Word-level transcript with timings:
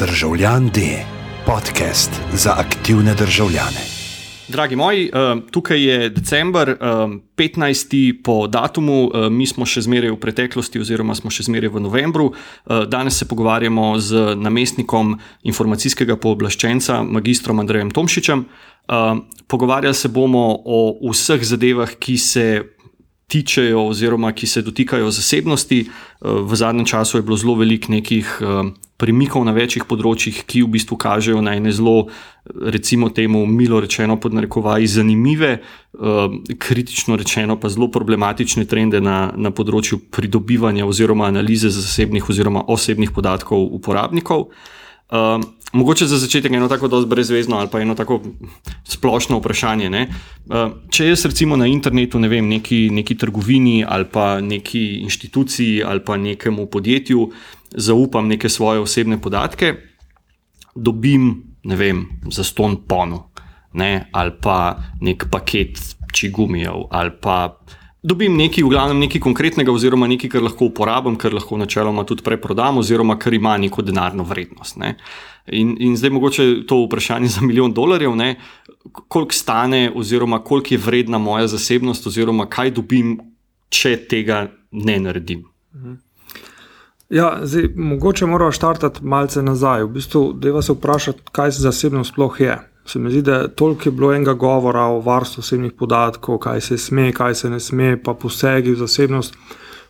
Državljan 0.00 0.70
D, 0.74 0.80
podcast 1.46 2.10
za 2.32 2.54
aktivne 2.58 3.14
državljane. 3.14 3.80
Dragi 4.48 4.76
moji, 4.76 5.06
eh, 5.06 5.10
tukaj 5.50 5.82
je 5.82 6.08
december, 6.08 6.76
15. 7.36 8.22
po 8.24 8.46
datumu, 8.46 9.10
eh, 9.14 9.30
mi 9.30 9.46
smo 9.46 9.66
še 9.66 9.80
zmeraj 9.80 10.10
v 10.10 10.20
preteklosti, 10.20 10.80
oziroma 10.80 11.14
smo 11.14 11.30
še 11.30 11.42
zmeraj 11.42 11.68
v 11.68 11.80
novembru. 11.80 12.30
Eh, 12.30 12.86
danes 12.86 13.18
se 13.18 13.24
pogovarjamo 13.24 13.98
z 13.98 14.36
namestnikom 14.36 15.18
informacijskega 15.42 16.16
pooblaščenca, 16.16 17.02
magistrom 17.02 17.58
Andrejem 17.58 17.90
Tomšičem. 17.90 18.44
Pogovarjali 19.48 19.94
se 19.94 20.08
bomo 20.08 20.62
o 20.64 21.10
vseh 21.10 21.44
zadevah, 21.44 21.90
ki 21.98 22.18
se 22.18 22.62
tičejo, 23.28 23.88
oziroma 23.88 24.32
ki 24.32 24.46
se 24.46 24.62
dotikajo 24.62 25.10
zasebnosti. 25.10 25.88
V 26.20 26.56
zadnjem 26.56 26.86
času 26.86 27.18
je 27.18 27.22
bilo 27.22 27.36
zelo 27.36 27.54
veliko 27.54 27.92
nekih 27.92 28.40
premikov 28.98 29.44
na 29.46 29.54
večjih 29.54 29.86
področjih, 29.86 30.42
ki 30.42 30.64
v 30.66 30.72
bistvu 30.74 30.98
kažejo 30.98 31.40
na 31.44 31.54
ene 31.56 31.70
zelo, 31.74 32.08
recimo, 32.48 33.12
temu, 33.14 33.44
milo 33.46 33.78
rečeno, 33.84 34.18
podnarekovaji 34.18 34.90
zanimive, 34.90 35.52
eh, 35.58 36.56
kritično 36.58 37.16
rečeno, 37.16 37.56
pa 37.56 37.70
zelo 37.70 37.90
problematične 37.94 38.66
trende 38.66 39.00
na, 39.00 39.30
na 39.36 39.54
področju 39.54 40.10
pridobivanja 40.10 40.86
oziroma 40.86 41.30
analize 41.30 41.70
zasebnih 41.70 42.26
oziroma 42.28 42.66
osebnih 42.66 43.14
podatkov 43.14 43.70
uporabnikov. 43.78 44.50
Uh, 45.08 45.40
mogoče 45.72 46.04
za 46.04 46.18
začetek 46.20 46.52
eno 46.52 46.66
tako 46.68 46.90
zelo 46.92 47.06
brezvezno 47.08 47.56
ali 47.56 47.70
pa 47.72 47.80
eno 47.80 47.94
tako 47.96 48.18
splošno 48.84 49.38
vprašanje. 49.40 49.88
Uh, 49.88 50.74
če 50.92 51.06
jaz 51.08 51.24
recimo 51.24 51.56
na 51.56 51.64
internetu, 51.64 52.20
ne 52.20 52.28
vem, 52.28 52.44
neki, 52.44 52.90
neki 52.92 53.16
trgovini 53.16 53.86
ali 53.88 54.04
pa 54.04 54.40
neki 54.44 55.00
inštituciji 55.08 55.80
ali 55.80 56.04
pa 56.04 56.18
nekemu 56.20 56.66
podjetju 56.66 57.22
uh, 57.22 57.32
zaupam 57.76 58.28
neke 58.28 58.48
svoje 58.48 58.80
osebne 58.80 59.20
podatke, 59.20 59.74
dobim, 60.74 61.42
ne 61.64 61.76
vem, 61.76 62.06
za 62.30 62.44
ston 62.44 62.76
ponu, 62.88 63.22
ne, 63.72 64.08
ali 64.12 64.32
pa 64.42 64.76
nek 65.00 65.26
paket 65.30 65.78
čigumijev, 66.12 66.88
ali 66.90 67.10
pa 67.20 67.58
dobim 68.02 68.36
nekaj, 68.36 68.64
v 68.64 68.70
glavnem 68.72 69.00
nekaj 69.04 69.20
konkretnega, 69.20 69.72
oziroma 69.72 70.06
nekaj, 70.08 70.30
kar 70.30 70.44
lahko 70.44 70.70
uporabim, 70.70 71.18
kar 71.18 71.34
lahko 71.34 71.58
načeloma 71.58 72.04
tudi 72.08 72.24
preprodam, 72.24 72.78
oziroma 72.78 73.18
kar 73.18 73.34
ima 73.34 73.56
neko 73.58 73.82
denarno 73.82 74.24
vrednost. 74.24 74.78
Ne. 74.80 74.94
In, 75.46 75.76
in 75.80 75.96
zdaj 75.96 76.12
mogoče 76.14 76.48
to 76.68 76.82
vprašanje 76.86 77.28
za 77.36 77.44
milijon 77.44 77.74
dolarjev, 77.74 78.14
koliko 79.08 79.34
stane, 79.34 79.90
oziroma 79.94 80.42
koliko 80.44 80.74
je 80.74 80.82
vredna 80.84 81.18
moja 81.18 81.46
zasebnost, 81.46 82.06
oziroma 82.06 82.46
kaj 82.46 82.76
dobim, 82.78 83.18
če 83.68 83.96
tega 84.08 84.46
ne 84.72 85.00
naredim. 85.00 85.44
Mhm. 85.74 85.96
Ja, 87.08 87.38
zdaj, 87.42 87.70
mogoče 87.76 88.26
moramo 88.26 88.52
štartati 88.52 89.04
malce 89.04 89.42
nazaj. 89.42 89.82
V 89.82 89.88
bistvu, 89.88 90.32
da 90.32 90.62
se 90.62 90.72
vprašati, 90.72 91.22
kaj 91.32 91.52
se 91.52 91.62
zasebno 91.62 92.04
sploh 92.04 92.40
je. 92.40 92.58
Se 92.86 92.98
mi 92.98 93.10
zdi, 93.10 93.22
da 93.22 93.48
toliko 93.48 93.88
je 93.88 93.92
bilo 93.92 94.12
enega 94.12 94.32
govora 94.32 94.82
o 94.82 95.00
varstvu 95.00 95.40
osebnih 95.40 95.72
podatkov, 95.72 96.38
kaj 96.38 96.60
se 96.60 96.78
sme, 96.78 97.12
kaj 97.12 97.34
se 97.34 97.50
ne 97.50 97.60
sme, 97.60 98.02
pa 98.02 98.14
posegi 98.14 98.72
v 98.72 98.76
zasebnost. 98.76 99.34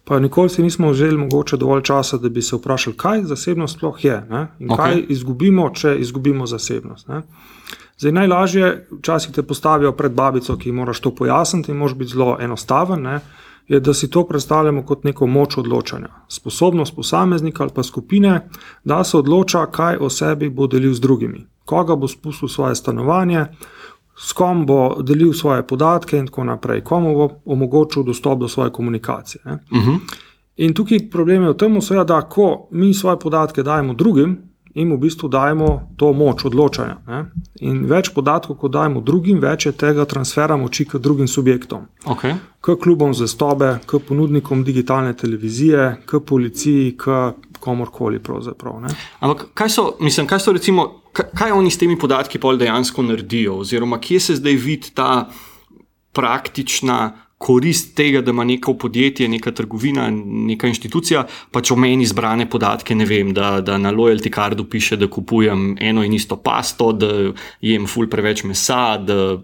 Pa 0.04 0.18
nikoli 0.18 0.48
si 0.48 0.62
nismo 0.62 0.90
vzeli 0.90 1.16
mogoče 1.16 1.56
dovolj 1.56 1.82
časa, 1.82 2.16
da 2.18 2.28
bi 2.28 2.42
se 2.42 2.56
vprašali, 2.56 2.96
kaj 2.96 3.22
zasebnost 3.22 3.76
sploh 3.76 4.04
je 4.04 4.22
ne? 4.30 4.46
in 4.58 4.68
okay. 4.68 4.76
kaj 4.76 5.04
izgubimo, 5.08 5.70
če 5.74 5.96
izgubimo 5.98 6.46
zasebnost. 6.46 7.08
Ne? 7.08 7.22
Zdaj, 7.98 8.12
najlažje, 8.12 8.86
včasih 8.98 9.34
te 9.34 9.42
postavijo 9.42 9.92
pred 9.92 10.12
babico, 10.12 10.56
ki 10.56 10.72
moraš 10.72 11.00
to 11.00 11.14
pojasniti, 11.14 11.72
in 11.72 11.78
moraš 11.78 11.94
biti 11.94 12.12
zelo 12.12 12.36
enostaven. 12.40 13.02
Ne? 13.02 13.20
Je, 13.68 13.80
da 13.80 13.94
si 13.94 14.10
to 14.10 14.24
predstavljamo 14.26 14.82
kot 14.82 15.04
neko 15.04 15.26
moč 15.26 15.58
odločanja, 15.58 16.08
sposobnost 16.28 16.96
posameznika 16.96 17.62
ali 17.62 17.72
pa 17.74 17.82
skupine, 17.82 18.48
da 18.84 19.04
se 19.04 19.16
odloča, 19.16 19.66
kaj 19.66 19.96
o 20.00 20.10
sebi 20.10 20.48
bo 20.48 20.66
delil 20.66 20.94
z 20.94 21.00
drugimi, 21.00 21.46
koga 21.64 21.96
bo 21.96 22.08
spustil 22.08 22.48
v 22.48 22.52
svoje 22.52 22.74
stanovanje, 22.74 23.46
s 24.18 24.32
kom 24.32 24.66
bo 24.66 25.02
delil 25.02 25.32
svoje 25.32 25.66
podatke 25.66 26.18
in 26.18 26.26
tako 26.26 26.44
naprej, 26.44 26.80
komu 26.84 27.14
bo 27.14 27.28
omogočil 27.44 28.02
dostop 28.02 28.40
do 28.40 28.48
svoje 28.48 28.70
komunikacije. 28.70 29.42
Uh 29.46 29.78
mhm. 29.78 29.90
-huh. 29.90 29.98
In 30.56 30.74
tukaj 30.74 31.10
problem 31.10 31.42
je 31.42 31.48
v 31.48 31.56
tem, 31.56 31.78
da 32.06 32.22
ko 32.22 32.68
mi 32.70 32.94
svoje 32.94 33.18
podatke 33.18 33.62
dajemo 33.62 33.94
drugim, 33.94 34.47
jim 34.78 34.92
v 34.94 35.00
bistvu 35.02 35.28
dajemo 35.28 35.68
to 35.98 36.12
moč 36.16 36.44
odločanja. 36.48 36.98
Ne? 37.08 37.20
In 37.66 37.82
več 37.90 38.12
podatkov, 38.14 38.58
ko 38.60 38.70
dajemo 38.72 39.02
drugim, 39.04 39.40
več 39.42 39.66
je 39.66 39.74
tega 39.76 40.06
transfera 40.08 40.56
moči 40.56 40.86
k 40.88 41.00
drugim 41.02 41.28
subjektom. 41.28 41.88
Okay. 42.06 42.38
K 42.60 42.78
klubom 42.80 43.14
za 43.14 43.28
stobe, 43.30 43.78
k 43.86 44.00
ponudnikom 44.00 44.64
digitalne 44.64 45.14
televizije, 45.18 45.90
k 46.06 46.22
policiji, 46.24 46.94
k 46.98 47.20
komorkoli. 47.60 48.20
Ampak 49.20 49.46
kaj 49.54 49.70
so, 49.70 49.84
mislim, 50.00 50.26
kaj 50.30 50.40
so 50.40 50.54
recimo, 50.54 50.88
kaj, 51.12 51.30
kaj 51.34 51.52
oni 51.52 51.70
s 51.70 51.78
temi 51.78 51.98
podatki 51.98 52.38
pol 52.38 52.58
dejansko 52.58 53.02
naredijo, 53.02 53.58
oziroma 53.64 53.98
kje 54.00 54.20
se 54.20 54.36
zdaj 54.38 54.60
vidi 54.62 54.94
ta 54.94 55.28
praktična 56.12 57.27
korist 57.38 57.94
tega, 57.96 58.20
da 58.20 58.30
ima 58.30 58.44
neko 58.44 58.74
podjetje, 58.74 59.28
neka 59.28 59.52
trgovina, 59.52 60.08
neka 60.50 60.66
inštitucija, 60.66 61.24
pač 61.54 61.70
o 61.70 61.76
meni 61.76 62.06
zbrane 62.06 62.48
podatke. 62.50 62.94
Ne 62.94 63.06
vem, 63.06 63.32
da, 63.34 63.60
da 63.60 63.78
na 63.78 63.92
lojalty 63.94 64.30
kardu 64.30 64.64
piše, 64.64 64.96
da 64.96 65.06
kupujem 65.10 65.76
eno 65.80 66.04
in 66.04 66.14
isto 66.18 66.36
pasto, 66.36 66.92
da 66.92 67.12
jem 67.60 67.86
ful 67.86 68.10
preveč 68.10 68.44
mesa. 68.44 68.96
Da, 68.98 69.36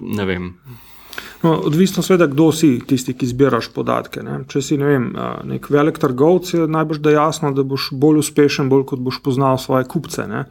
No, 1.44 1.58
odvisno 1.68 2.02
je, 2.08 2.26
kdo 2.26 2.52
si 2.52 2.80
tisti, 2.86 3.12
ki 3.14 3.26
zbiraš 3.28 3.68
podatke. 3.74 4.22
Ne? 4.24 4.38
Če 4.48 4.62
si 4.64 4.78
ne 4.80 4.86
vem, 4.88 5.10
nek 5.44 5.68
velik 5.70 6.00
trgovec, 6.00 6.48
je 6.54 6.64
najbrž 6.66 7.02
da 7.04 7.12
jasno, 7.12 7.52
da 7.52 7.62
boš 7.62 7.90
bolj 7.92 8.22
uspešen, 8.22 8.70
bolj 8.72 8.86
kot 8.88 9.02
boš 9.04 9.20
poznal 9.22 9.60
svoje 9.60 9.84
kupce. 9.84 10.24
Ne? 10.30 10.46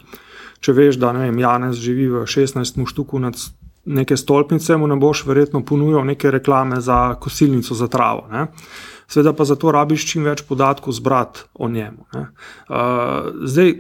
Če 0.62 0.75
veš, 0.78 1.00
da 1.02 1.12
vem, 1.18 1.40
Janez 1.42 1.81
živi 1.81 2.08
v 2.12 2.24
16 2.30 2.78
muštuku 2.78 3.20
nad 3.20 3.42
neke 3.85 4.17
stolpnice, 4.17 4.77
mu 4.77 4.88
ne 4.88 4.95
boš 4.95 5.25
verjetno 5.25 5.63
ponujal 5.66 6.05
neke 6.05 6.31
reklame 6.31 6.81
za 6.81 7.16
kosilnico 7.16 7.75
za 7.75 7.88
travo. 7.88 8.27
Ne? 8.31 8.47
Sveda 9.07 9.33
pa 9.33 9.45
zato 9.45 9.71
rabiš 9.71 10.07
čim 10.11 10.23
več 10.23 10.41
podatkov 10.47 10.94
zbrati 10.94 11.44
o 11.53 11.69
njemu. 11.69 12.05
Uh, 12.13 12.25
zdaj, 13.44 13.75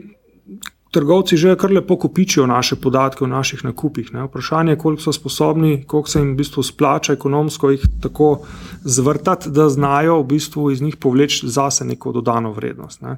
trgovci 0.93 1.37
že 1.37 1.55
kar 1.57 1.71
lepo 1.71 1.97
kopičijo 1.97 2.45
naše 2.47 2.75
podatke 2.75 3.23
o 3.23 3.27
naših 3.27 3.63
nakupih. 3.65 4.13
Ne? 4.13 4.27
Vprašanje 4.27 4.75
je, 4.75 4.77
koliko 4.77 5.01
so 5.01 5.13
sposobni, 5.13 5.83
koliko 5.87 6.09
se 6.09 6.19
jim 6.19 6.33
v 6.33 6.37
bistvu 6.43 6.63
splača 6.63 7.13
ekonomsko 7.13 7.71
jih 7.71 7.87
tako 8.01 8.43
zvrtati, 8.83 9.49
da 9.49 9.69
znajo 9.69 10.19
v 10.21 10.27
bistvu 10.35 10.71
iz 10.71 10.81
njih 10.81 10.97
povleči 10.97 11.49
zase 11.49 11.85
neko 11.85 12.11
dodano 12.11 12.51
vrednost. 12.51 13.01
Ne? 13.01 13.17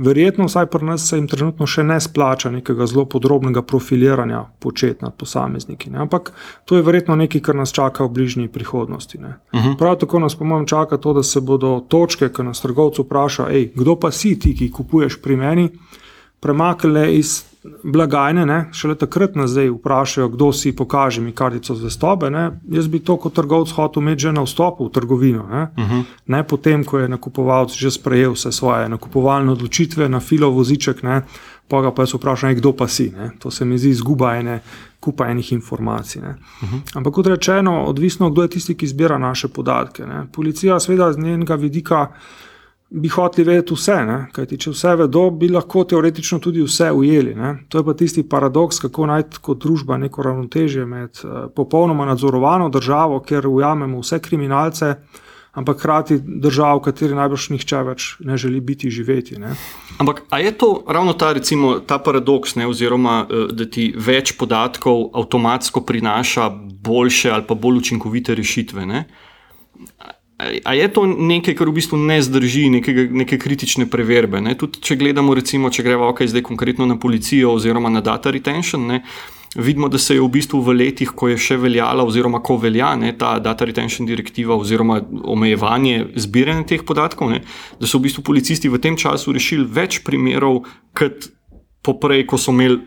Verjetno, 0.00 0.46
vsaj 0.48 0.66
pri 0.66 0.86
nas, 0.86 1.02
se 1.08 1.16
jim 1.18 1.26
trenutno 1.28 1.66
še 1.68 1.82
ne 1.84 1.98
splača 2.00 2.48
nekega 2.50 2.86
zelo 2.88 3.04
podrobnega 3.04 3.60
profiliranja 3.62 4.46
početi 4.58 5.04
nad 5.04 5.12
posamezniki. 5.20 5.90
Ne? 5.92 5.98
Ampak 6.06 6.30
to 6.64 6.78
je 6.78 6.84
verjetno 6.86 7.18
nekaj, 7.20 7.42
kar 7.44 7.58
nas 7.58 7.74
čaka 7.76 8.06
v 8.06 8.14
bližnji 8.16 8.48
prihodnosti. 8.48 9.18
Uh 9.18 9.24
mhm. 9.24 9.68
-huh. 9.68 9.76
Prav 9.78 9.98
tako 9.98 10.18
nas, 10.18 10.34
po 10.34 10.44
mojem, 10.44 10.66
čaka 10.66 10.96
to, 10.96 11.12
da 11.12 11.22
se 11.22 11.40
bodo 11.40 11.80
točke, 11.88 12.32
ki 12.32 12.42
nas 12.42 12.60
trgovci 12.60 13.02
vprašajo, 13.02 13.66
kdo 13.74 13.96
pa 13.96 14.10
si 14.10 14.38
ti, 14.38 14.56
ki 14.56 14.70
kupuješ 14.70 15.20
pri 15.22 15.36
meni, 15.36 15.68
premaknile 16.40 17.16
iz 17.16 17.49
blagajne, 17.84 18.46
ne? 18.46 18.68
šele 18.72 18.94
takrat 18.94 19.34
nas 19.36 19.50
zdaj 19.50 19.68
vprašajo, 19.70 20.28
kdo 20.28 20.52
si 20.52 20.72
pokaže 20.76 21.20
mi 21.20 21.32
kartico 21.32 21.74
zvestobe. 21.74 22.30
Ne? 22.30 22.50
Jaz 22.68 22.88
bi 22.88 23.00
to 23.04 23.16
kot 23.20 23.34
trgovec 23.36 23.72
hotel 23.76 24.02
imeti 24.02 24.20
že 24.20 24.32
na 24.32 24.44
vstopu 24.44 24.88
v 24.88 24.92
trgovino, 24.92 25.46
ne, 25.50 25.62
uh 25.76 25.84
mhm. 25.84 26.00
-huh. 26.00 26.04
ne 26.26 26.42
potem, 26.44 26.84
ko 26.84 26.98
je 26.98 27.08
nakupovalec 27.08 27.70
že 27.70 27.90
sprejel 27.90 28.32
vse 28.32 28.52
svoje 28.52 28.88
nakupovalne 28.88 29.52
odločitve 29.52 30.08
na 30.08 30.20
filo 30.20 30.50
voziček, 30.50 31.02
ne? 31.02 31.22
pa 31.68 31.80
ga 31.80 31.90
pa 31.90 32.02
jaz 32.02 32.14
vprašam, 32.14 32.54
kdo 32.54 32.72
pa 32.72 32.88
si. 32.88 33.12
Ne? 33.16 33.30
To 33.38 33.50
se 33.50 33.64
mi 33.64 33.78
zdi 33.78 33.88
izguba 33.88 34.36
ene. 34.36 34.60
Kupa 35.00 35.26
enih 35.26 35.52
informacij. 35.52 36.22
Uh 36.22 36.28
mhm. 36.28 36.76
-huh. 36.76 36.80
Ampak, 36.94 37.14
kot 37.14 37.26
rečeno, 37.26 37.84
odvisno, 37.84 38.30
kdo 38.30 38.42
je 38.42 38.48
tisti, 38.48 38.74
ki 38.74 38.86
zbira 38.86 39.18
naše 39.18 39.48
podatke. 39.48 40.06
Ne. 40.06 40.26
Policija, 40.32 40.80
seveda, 40.80 41.12
z 41.12 41.18
njenega 41.18 41.54
vidika, 41.54 42.08
bi 42.90 43.08
hoteli 43.08 43.46
vedeti 43.46 43.74
vse. 43.74 43.96
Kajti, 44.34 44.58
če 44.64 44.74
vse 44.74 44.94
vedo, 45.04 45.28
bi 45.30 45.48
lahko 45.52 45.84
teoretično 45.88 46.40
tudi 46.42 46.62
vse 46.66 46.90
ujeli. 46.92 47.34
Ne? 47.38 47.54
To 47.70 47.78
je 47.78 47.86
pa 47.86 47.94
tisti 47.94 48.26
paradoks, 48.28 48.82
kako 48.82 49.06
najti 49.12 49.42
kot 49.42 49.62
družba 49.62 49.98
neko 50.02 50.26
ravnotežje 50.26 50.86
med 50.86 51.22
uh, 51.22 51.46
popolnoma 51.54 52.08
nadzorovano 52.10 52.68
državo, 52.68 53.20
kjer 53.22 53.46
ujamemo 53.46 54.02
vse 54.02 54.18
kriminalce. 54.22 54.94
Ampak 55.50 55.80
hkrati 55.80 56.20
država, 56.22 56.76
v 56.78 56.82
kateri 56.84 57.16
najbrž 57.18 57.48
nihče 57.50 57.78
več 57.88 58.04
ne 58.22 58.36
želi 58.38 58.60
biti 58.62 58.90
živeti. 58.90 59.38
Ne? 59.42 59.56
Ampak 59.98 60.22
je 60.38 60.52
to 60.54 60.68
ravno 60.86 61.12
ta, 61.18 61.32
recimo, 61.34 61.80
ta 61.82 61.98
paradoks, 61.98 62.54
ne, 62.54 62.68
oziroma 62.70 63.24
eh, 63.24 63.50
da 63.50 63.66
ti 63.66 63.88
več 63.96 64.36
podatkov 64.38 65.08
avtomatsko 65.18 65.82
prinaša 65.82 66.46
boljše 66.86 67.34
ali 67.34 67.46
pa 67.48 67.58
bolj 67.58 67.82
učinkovite 67.82 68.34
rešitve? 68.38 68.86
Ne? 68.86 69.04
A 70.64 70.74
je 70.74 70.86
to 70.92 71.04
nekaj, 71.06 71.54
kar 71.58 71.68
v 71.68 71.76
bistvu 71.76 71.98
ne 72.00 72.20
zdrži 72.22 72.68
nekega, 72.72 73.06
neke 73.12 73.38
kritične 73.40 73.86
preverbe? 73.90 74.40
Ne? 74.40 74.54
Tudi 74.58 74.80
če 74.84 74.96
gledamo, 75.00 75.34
recimo, 75.36 75.70
če 75.72 75.84
gremo 75.84 76.08
okay, 76.10 76.30
zdaj 76.30 76.46
konkretno 76.46 76.86
na 76.88 76.96
policijo 77.00 77.52
oziroma 77.58 77.92
na 77.92 78.00
data 78.04 78.32
retention, 78.32 78.86
ne? 78.88 79.02
vidimo, 79.54 79.88
da 79.88 79.98
se 79.98 80.14
je 80.14 80.20
v 80.20 80.28
bistvu 80.30 80.60
v 80.62 80.74
letih, 80.78 81.10
ko 81.10 81.28
je 81.32 81.38
še 81.40 81.56
veljala, 81.58 82.04
oziroma 82.06 82.38
ko 82.42 82.54
velja 82.62 82.92
ne, 82.96 83.10
ta 83.18 83.38
data 83.42 83.66
retention 83.66 84.06
direktiva 84.06 84.54
oziroma 84.54 85.00
omejevanje 85.26 86.12
zbiranja 86.22 86.68
teh 86.70 86.84
podatkov, 86.86 87.32
ne? 87.34 87.42
da 87.80 87.90
so 87.90 87.98
v 87.98 88.06
bistvu 88.06 88.22
policisti 88.26 88.70
v 88.70 88.78
tem 88.78 88.96
času 88.96 89.34
rešili 89.34 89.66
več 89.66 90.00
primerov, 90.06 90.62
kot 90.94 91.32
poprej, 91.82 92.28
ko 92.30 92.38
so 92.38 92.54
imeli. 92.54 92.78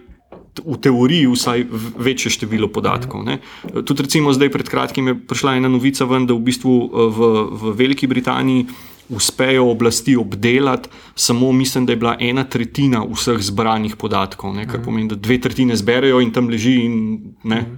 V 0.54 0.78
teoriji, 0.78 1.26
vsaj 1.28 1.64
večje 1.98 2.30
število 2.32 2.68
podatkov. 2.70 3.24
Ne. 3.26 3.40
Tudi, 3.74 4.04
recimo, 4.06 4.30
zdaj 4.34 4.52
pred 4.54 4.70
kratkim 4.70 5.08
je 5.10 5.16
prišla 5.18 5.56
ena 5.58 5.70
novica, 5.70 6.06
ven, 6.06 6.28
da 6.30 6.38
v 6.38 6.46
bistvu 6.46 6.74
v, 6.94 7.30
v 7.50 7.74
Veliki 7.80 8.06
Britaniji 8.08 8.68
uspejo 9.10 9.70
oblasti 9.72 10.16
obdelati, 10.16 10.90
samo 11.16 11.52
mislim, 11.52 11.86
da 11.86 11.92
je 11.92 11.98
bila 11.98 12.18
ena 12.20 12.44
tretjina 12.44 13.04
vseh 13.12 13.38
zbranih 13.40 13.96
podatkov, 13.96 14.56
ne, 14.56 14.68
kar 14.68 14.80
mhm. 14.80 14.86
pomeni, 14.86 15.10
da 15.10 15.16
dve 15.16 15.42
tretjine 15.42 15.76
zberejo 15.76 16.22
in 16.22 16.32
tam 16.32 16.50
leži. 16.50 16.76
In, 16.86 17.20
mhm. 17.44 17.76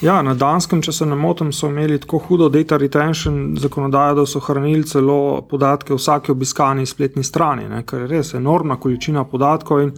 ja, 0.00 0.22
na 0.22 0.34
Danskem, 0.34 0.82
če 0.82 0.92
se 0.92 1.06
ne 1.06 1.16
motim, 1.16 1.52
so 1.52 1.70
imeli 1.70 2.00
tako 2.00 2.18
hudo 2.18 2.48
data 2.48 2.76
retention 2.76 3.56
zakonodajo, 3.58 4.14
da 4.14 4.26
so 4.26 4.40
hranili 4.40 4.84
celo 4.84 5.42
podatke 5.50 5.92
o 5.92 5.96
vsaki 5.96 6.32
obiskani 6.32 6.86
spletni 6.86 7.24
strani, 7.24 7.68
ne, 7.68 7.82
kar 7.86 8.04
je 8.04 8.12
res 8.16 8.34
enormna 8.34 8.76
količina 8.76 9.24
podatkov. 9.24 9.88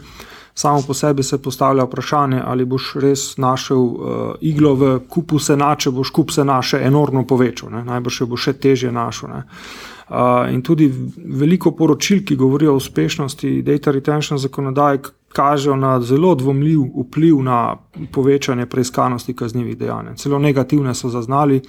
Samo 0.57 0.81
po 0.87 0.93
sebi 0.93 1.23
se 1.23 1.41
postavlja 1.41 1.83
vprašanje, 1.83 2.41
ali 2.45 2.65
boš 2.65 2.93
res 3.03 3.23
našel 3.37 3.77
uh, 3.77 3.97
iglo 4.41 4.71
v 4.75 4.91
kupu 5.09 5.39
sena, 5.39 5.73
če 5.75 5.91
boš 5.91 6.13
kup 6.15 6.31
sena 6.31 6.61
še 6.63 6.79
enormno 6.79 7.25
povečal, 7.27 7.73
ne? 7.73 7.83
najbrž 7.83 8.21
bo 8.31 8.39
še 8.39 8.53
težje 8.55 8.91
našel. 8.91 9.33
Uh, 9.35 10.47
in 10.53 10.61
tudi 10.63 10.87
veliko 11.17 11.73
poročil, 11.75 12.23
ki 12.23 12.39
govorijo 12.39 12.71
o 12.71 12.79
uspešnosti 12.79 13.51
data 13.67 13.91
retention 13.91 14.39
zakonodaje, 14.39 15.03
kažejo 15.35 15.75
na 15.75 16.01
zelo 16.01 16.35
dvomljiv 16.35 16.81
vpliv 17.07 17.41
na 17.43 17.75
povečanje 18.11 18.65
preiskanosti 18.65 19.35
kaznjivih 19.35 19.77
dejanj. 19.77 20.15
Celo 20.15 20.39
negativne 20.39 20.95
so 20.95 21.09
zaznali. 21.09 21.61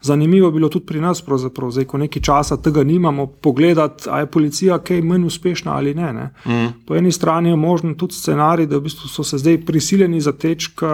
Zanimivo 0.00 0.48
je 0.48 0.52
bilo 0.52 0.68
tudi 0.68 0.86
pri 0.86 1.00
nas, 1.00 1.22
zdaj, 1.70 1.84
ko 1.84 1.98
nekaj 1.98 2.22
časa 2.22 2.56
tega 2.56 2.84
nimamo, 2.84 3.26
pogledati, 3.26 4.08
ali 4.10 4.22
je 4.22 4.30
policija 4.30 4.78
kaj 4.78 5.02
manj 5.02 5.26
uspešna 5.26 5.76
ali 5.76 5.94
ne. 5.94 6.12
ne. 6.12 6.30
Mm. 6.46 6.72
Po 6.86 6.96
eni 6.96 7.12
strani 7.12 7.50
je 7.50 7.56
možen 7.56 7.94
tudi 7.94 8.14
scenarij, 8.14 8.66
da 8.66 8.76
v 8.76 8.88
bistvu 8.88 9.08
so 9.08 9.24
se 9.24 9.38
zdaj 9.38 9.64
prisiljeni 9.66 10.20
zateči 10.20 10.74
k 10.76 10.86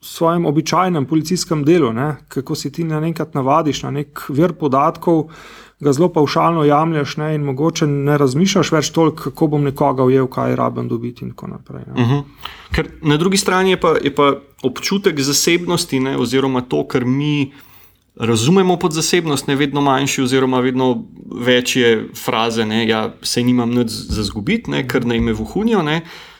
svojem 0.00 0.46
običajnem 0.46 1.06
policijskem 1.06 1.64
delu, 1.64 1.92
ne. 1.92 2.16
kako 2.28 2.54
si 2.54 2.72
ti 2.72 2.84
na 2.84 3.04
enkrat 3.06 3.34
navadiš 3.34 3.82
na 3.82 3.90
nek 3.90 4.24
vir 4.28 4.52
podatkov 4.52 5.28
ga 5.80 5.92
zelo 5.92 6.08
paušalno 6.08 6.64
jamlješ 6.64 7.16
ne, 7.16 7.34
in 7.34 7.44
mogoče 7.46 7.86
ne 7.86 8.18
razmišljaš 8.18 8.72
več 8.72 8.90
toliko, 8.90 9.30
kako 9.30 9.46
bom 9.54 9.64
nekoga 9.64 10.04
ujel, 10.04 10.26
kaj 10.26 10.56
rabim 10.56 10.88
dobiti. 10.88 11.24
In 11.24 11.30
tako 11.30 11.46
naprej. 11.46 11.82
Uh 11.86 12.00
mhm. 12.00 12.12
-huh. 12.12 12.22
Ker 12.74 12.90
na 13.02 13.16
drugi 13.16 13.36
strani 13.36 13.70
je 13.70 13.80
pa, 13.80 13.94
je 14.02 14.14
pa 14.14 14.34
občutek 14.62 15.20
zasebnosti, 15.20 16.00
ne, 16.00 16.16
oziroma 16.16 16.60
to, 16.60 16.86
kar 16.86 17.04
mi. 17.04 17.52
Razumemo 18.20 18.76
pod 18.76 18.92
zasebnost, 18.92 19.46
ne 19.46 19.56
vedno 19.56 19.80
manjši, 19.80 20.22
oziroma 20.22 20.60
vedno 20.60 21.04
večje 21.40 22.08
fraze, 22.24 22.64
da 22.64 22.74
ja, 22.74 23.14
se 23.22 23.42
nimam 23.42 23.70
nič 23.70 23.88
za 23.90 24.22
zgubiti, 24.22 24.88
ker 24.88 25.06
naj 25.06 25.20
me 25.20 25.32
vuhunijo, 25.32 25.84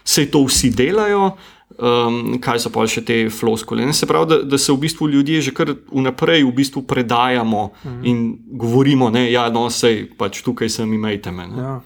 se 0.04 0.30
to 0.30 0.44
vsi 0.44 0.70
delajo, 0.70 1.36
um, 1.78 2.38
kaj 2.42 2.64
so 2.64 2.72
pa 2.74 2.86
še 2.90 3.04
te 3.06 3.18
floskole. 3.30 3.86
Se 3.92 4.06
pravi, 4.06 4.28
da, 4.30 4.40
da 4.42 4.58
se 4.58 4.72
v 4.72 4.82
bistvu 4.82 5.08
ljudje 5.08 5.42
že 5.48 5.54
kar 5.54 5.74
vnaprej 5.92 6.44
v 6.44 6.52
bistvu 6.54 6.82
predajamo 6.82 7.70
mhm. 7.84 8.04
in 8.04 8.38
govorimo, 8.58 9.10
da 9.14 9.24
ja, 9.24 9.48
no, 9.54 9.68
sej 9.70 10.08
pač 10.18 10.42
tukaj 10.42 10.70
sem, 10.72 10.92
imejte 10.92 11.32
me. 11.32 11.48
Ja. 11.56 11.80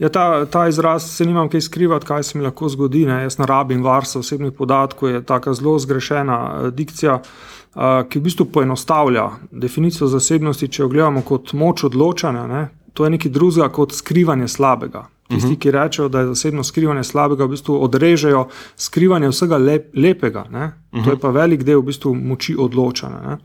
Ja, 0.00 0.08
ta, 0.08 0.46
ta 0.48 0.62
izraz 0.68 1.04
se 1.12 1.26
nimam 1.28 1.50
kaj 1.52 1.60
skrivati, 1.60 2.06
kaj 2.08 2.22
se 2.24 2.38
mi 2.38 2.44
lahko 2.44 2.70
zgodi. 2.72 3.02
Ne? 3.04 3.18
Jaz 3.26 3.36
ne 3.36 3.44
rabim 3.46 3.82
varstva 3.84 4.22
osebnih 4.24 4.54
podatkov, 4.56 5.10
je 5.10 5.20
tako 5.28 5.52
zelo 5.54 5.74
zgrešena 5.78 6.38
uh, 6.40 6.68
dikcija, 6.72 7.18
uh, 7.20 7.82
ki 8.08 8.18
v 8.18 8.24
bistvu 8.24 8.46
poenostavlja 8.48 9.26
definicijo 9.52 10.08
zasebnosti. 10.08 10.70
Če 10.72 10.82
jo 10.82 10.88
gledamo 10.88 11.20
kot 11.20 11.52
moč 11.52 11.84
odločanja, 11.84 12.46
ne? 12.48 12.62
to 12.96 13.04
je 13.04 13.12
nekaj 13.12 13.30
drugega 13.30 13.68
kot 13.68 13.92
skrivanje 13.92 14.48
slabega. 14.48 15.04
Tisti, 15.30 15.56
ki 15.56 15.70
rečejo, 15.70 16.08
da 16.08 16.20
je 16.20 16.26
zasebno 16.26 16.64
skrivanje 16.64 17.04
slabega, 17.04 17.44
v 17.44 17.54
bistvu 17.54 17.76
odrežejo 17.84 18.48
skrivanje 18.76 19.28
vsega 19.30 19.56
lep, 19.56 19.92
lepega. 19.94 20.44
Uh 20.50 20.56
-huh. 20.56 21.04
To 21.04 21.10
je 21.10 21.18
pa 21.18 21.30
velik 21.30 21.62
del 21.62 21.80
v 21.80 21.84
bistvu 21.86 22.14
moči 22.14 22.56
odločanja. 22.58 23.38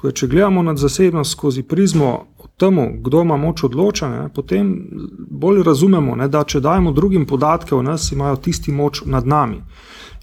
Torej, 0.00 0.12
če 0.12 0.26
gledamo 0.26 0.62
na 0.62 0.76
zasebnost 0.76 1.32
skozi 1.32 1.62
prizmo 1.62 2.26
temu, 2.56 2.92
kdo 3.00 3.22
ima 3.22 3.36
moč 3.36 3.64
odločanja, 3.64 4.28
potem 4.34 4.88
bolj 5.30 5.62
razumemo, 5.62 6.16
ne, 6.16 6.28
da 6.28 6.44
če 6.44 6.60
dajemo 6.60 6.92
drugim 6.92 7.26
podatke 7.26 7.74
o 7.74 7.82
nas, 7.82 8.12
imajo 8.12 8.36
tisti 8.36 8.72
moč 8.72 9.02
nad 9.06 9.26
nami. 9.26 9.62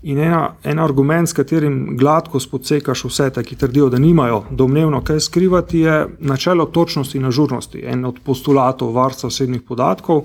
In 0.04 0.19
ena, 0.19 0.56
en 0.64 0.80
argument, 0.80 1.30
s 1.30 1.34
katerim 1.34 1.98
gladko 1.98 2.40
spodsekaš 2.40 3.04
vse 3.06 3.30
te, 3.34 3.44
ki 3.44 3.56
trdijo, 3.56 3.90
da 3.90 3.98
nimajo 3.98 4.44
domnevno 4.50 5.02
kaj 5.02 5.19
skrivati, 5.19 5.80
je 5.80 6.08
načelo 6.19 6.66
točnosti 6.66 7.18
in 7.18 7.25
ažurnosti, 7.25 7.81
en 7.86 8.06
od 8.06 8.19
postulatov 8.25 8.94
varstva 8.94 9.28
osebnih 9.28 9.62
podatkov 9.62 10.24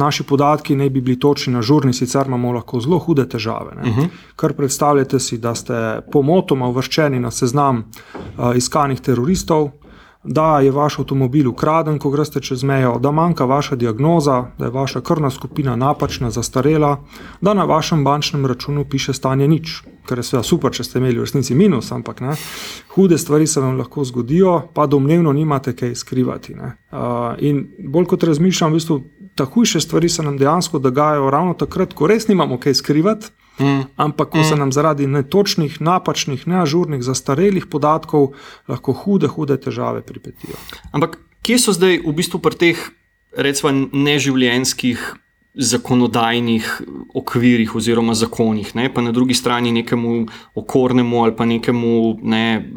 naši 0.00 0.24
podatki 0.24 0.76
ne 0.76 0.88
bi 0.90 1.00
bili 1.00 1.18
točni 1.20 1.52
na 1.52 1.62
žurni, 1.62 1.92
sicer 1.92 2.26
imamo 2.26 2.52
lahko 2.56 2.80
zelo 2.80 2.98
hude 2.98 3.28
težave. 3.28 3.76
Uh 3.76 3.86
mhm. 3.86 4.00
-huh. 4.00 4.08
Kar 4.36 4.52
predstavljate 4.52 5.20
si, 5.20 5.38
da 5.38 5.54
ste 5.54 6.00
pomotoma 6.12 6.68
uvrščeni 6.68 7.20
na 7.20 7.30
seznam 7.30 7.84
uh, 7.84 8.56
iskanih 8.56 9.00
teroristov, 9.00 9.70
da 10.24 10.60
je 10.60 10.70
vaš 10.70 10.98
avtomobil 10.98 11.48
ukraden, 11.48 11.98
ko 11.98 12.10
greste 12.10 12.40
čez 12.40 12.62
mejo, 12.62 12.98
da 12.98 13.10
manjka 13.10 13.44
vaša 13.44 13.76
diagnoza, 13.76 14.44
da 14.58 14.64
je 14.64 14.70
vaša 14.70 15.00
krvna 15.00 15.30
skupina 15.30 15.76
napačna, 15.76 16.30
zastarela, 16.30 17.00
da 17.40 17.54
na 17.54 17.64
vašem 17.64 18.04
bančnem 18.04 18.46
računu 18.46 18.84
piše 18.84 19.12
stanje 19.12 19.48
nič, 19.48 19.82
kar 20.06 20.18
je 20.18 20.22
seveda 20.22 20.42
super, 20.42 20.72
če 20.72 20.84
ste 20.84 20.98
imeli 20.98 21.18
v 21.18 21.24
resnici 21.24 21.54
minus, 21.54 21.92
ampak 21.92 22.20
ne. 22.20 22.36
Hude 22.94 23.18
stvari 23.18 23.46
se 23.46 23.60
vam 23.60 23.78
lahko 23.78 24.04
zgodijo, 24.04 24.60
pa 24.74 24.86
domnevno 24.86 25.32
nimate 25.32 25.72
kaj 25.76 25.94
skrivati. 25.94 26.54
Uh, 26.54 27.00
in 27.38 27.64
bolj 27.88 28.10
kot 28.12 28.22
razmišljam, 28.28 28.70
v 28.70 28.80
bistvu 28.80 29.00
ta 29.40 29.46
hujše 29.48 29.80
stvari 29.80 30.08
se 30.08 30.22
nam 30.22 30.38
dejansko 30.38 30.78
dogajajo 30.78 31.30
ravno 31.30 31.54
takrat, 31.54 31.94
ko 31.96 32.06
res 32.06 32.28
nimamo 32.28 32.58
kaj 32.60 32.74
skrivati. 32.74 33.30
Mm. 33.60 33.86
Ampak, 33.96 34.28
ko 34.28 34.42
se 34.44 34.54
mm. 34.54 34.58
nam 34.58 34.72
zaradi 34.72 35.06
netočnih, 35.06 35.78
napačnih, 35.80 36.44
neažurnih, 36.48 37.00
zastarelih 37.02 37.64
podatkov 37.72 38.34
lahko 38.68 38.92
hude, 38.92 39.28
hude 39.32 39.56
težave 39.56 40.02
pripetijo. 40.04 40.60
Ampak, 40.92 41.16
kje 41.40 41.56
so 41.60 41.72
zdaj 41.76 42.02
v 42.04 42.12
bistvu 42.20 42.40
pri 42.44 42.60
teh, 42.60 42.84
recimo, 43.32 43.72
neživljenjskih 43.92 45.08
zakonodajnih 45.54 46.82
okvirih 47.14 47.74
oziroma 47.74 48.14
zakonih, 48.14 48.74
ne? 48.74 48.86
pa 48.94 49.02
na 49.02 49.12
drugi 49.12 49.34
strani 49.34 49.72
nekemu 49.72 50.26
okornemu 50.54 51.22
ali 51.24 51.36
pa 51.36 51.44
nekemu 51.44 52.18
ne, 52.22 52.70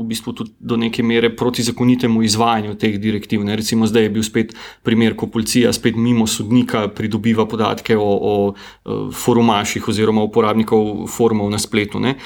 v 0.00 0.04
bistvu 0.04 0.32
tudi 0.32 0.50
do 0.58 0.76
neke 0.76 1.02
mere 1.02 1.30
protizakonitemu 1.36 2.22
izvajanju 2.22 2.74
teh 2.74 2.98
direktiv. 2.98 3.44
Ne? 3.44 3.56
Recimo 3.56 3.86
zdaj 3.86 4.02
je 4.02 4.10
bil 4.10 4.26
spet 4.26 4.56
primer, 4.82 5.14
ko 5.16 5.26
policija 5.26 5.72
spet 5.72 5.96
mimo 5.96 6.26
sodnika 6.26 6.88
pridobiva 6.88 7.46
podatke 7.46 7.96
o, 7.96 8.02
o, 8.02 8.54
o 8.84 9.10
forumaših 9.12 9.88
oziroma 9.88 10.22
uporabnikov 10.26 11.06
forumov 11.06 11.50
na 11.50 11.58
spletu. 11.58 12.00
Ne? 12.00 12.16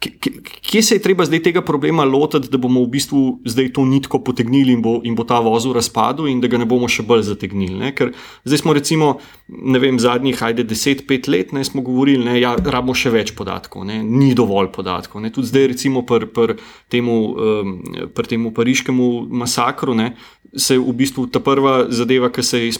Kje 0.00 0.82
se 0.82 0.94
je 0.94 1.02
treba 1.02 1.24
zdaj 1.28 1.42
tega 1.42 1.60
problema 1.62 2.04
lotiti, 2.04 2.48
da 2.48 2.58
bomo 2.58 2.80
v 2.86 2.88
bistvu 2.94 3.22
zdaj 3.44 3.66
to 3.76 3.84
nitko 3.84 4.22
potegnili 4.24 4.72
in 4.72 4.80
bo, 4.80 4.94
in 5.04 5.14
bo 5.14 5.26
ta 5.28 5.40
vozel 5.44 5.74
razpadel, 5.76 6.28
in 6.30 6.40
da 6.40 6.48
ga 6.48 6.56
ne 6.62 6.64
bomo 6.64 6.88
še 6.88 7.04
bolj 7.04 7.26
zategnili? 7.28 7.76
Ne? 7.82 7.90
Ker 7.92 8.14
zdaj 8.48 8.62
smo, 8.62 8.72
recimo, 8.72 9.10
ne 9.48 9.82
vem, 9.82 9.98
zadnjih, 10.00 10.40
ajde, 10.40 10.64
10-5 10.70 11.28
let, 11.28 11.52
ne 11.52 11.64
smo 11.68 11.84
govorili, 11.84 12.24
da 12.24 12.38
ja, 12.38 12.54
rabimo 12.56 12.96
še 12.96 13.12
več 13.12 13.34
podatkov, 13.36 13.84
ne? 13.90 14.00
ni 14.00 14.32
dovolj 14.36 14.70
podatkov. 14.72 15.20
Ne? 15.20 15.32
Tudi 15.34 15.52
zdaj, 15.52 15.68
recimo, 15.74 16.06
pri 16.08 16.30
pr 16.32 16.56
temu, 16.88 17.18
um, 17.36 17.76
pr 18.16 18.30
temu 18.30 18.54
pariškemu 18.56 19.10
masakru, 19.42 19.98
ne? 19.98 20.14
se 20.56 20.78
v 20.78 20.92
bistvu 20.96 21.28
ta 21.30 21.38
prva 21.38 21.84
zadeva, 21.94 22.30
ki 22.32 22.42
se 22.42 22.58
je 22.64 22.72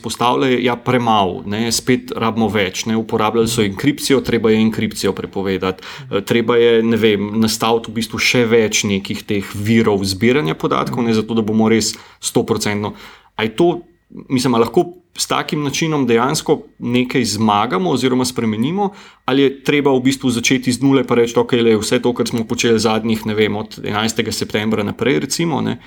ja, 0.65 0.75
premalo, 0.77 1.45
spet 1.71 2.11
rabimo 2.17 2.49
več. 2.49 2.87
Ne? 2.87 2.97
Uporabljali 2.97 3.49
so 3.49 3.63
enkripcijo, 3.63 4.21
treba 4.27 4.51
je 4.51 4.59
enkripcijo 4.65 5.13
prepovedati, 5.13 5.85
e, 6.11 6.25
treba 6.27 6.57
je 6.57 6.81
vem, 6.83 7.10
nastaviti 7.19 7.91
v 7.91 7.99
bistvu 7.99 8.21
še 8.21 8.45
več 8.51 8.85
nekih 8.85 9.23
teh 9.27 9.53
virov 9.55 10.05
zbiranja 10.05 10.55
podatkov, 10.55 11.05
ne? 11.07 11.15
zato 11.17 11.35
da 11.35 11.43
bomo 11.43 11.69
res 11.73 11.95
100%. 12.21 12.93
Ali 13.41 13.55
to, 13.57 13.81
mislim, 14.29 14.59
lahko 14.61 14.87
s 15.17 15.27
takim 15.27 15.65
načinom 15.67 16.07
dejansko 16.07 16.61
nekaj 16.79 17.25
zmagamo 17.35 17.91
oziroma 17.91 18.25
spremenimo, 18.25 18.93
ali 19.27 19.43
je 19.43 19.55
treba 19.67 19.91
v 19.97 20.05
bistvu 20.07 20.31
začeti 20.31 20.73
z 20.73 20.85
nule 20.85 21.03
in 21.03 21.17
reči, 21.17 21.35
da 21.35 21.43
okay, 21.43 21.65
je 21.67 21.81
vse 21.81 21.99
to, 22.03 22.13
kar 22.15 22.29
smo 22.29 22.45
počeli 22.45 22.79
zadnjih, 22.79 23.27
ne 23.27 23.35
vem, 23.35 23.57
od 23.57 23.81
11. 23.83 24.31
septembra 24.31 24.87
naprej, 24.87 25.27
recimo. 25.27 25.61
Ne? 25.61 25.81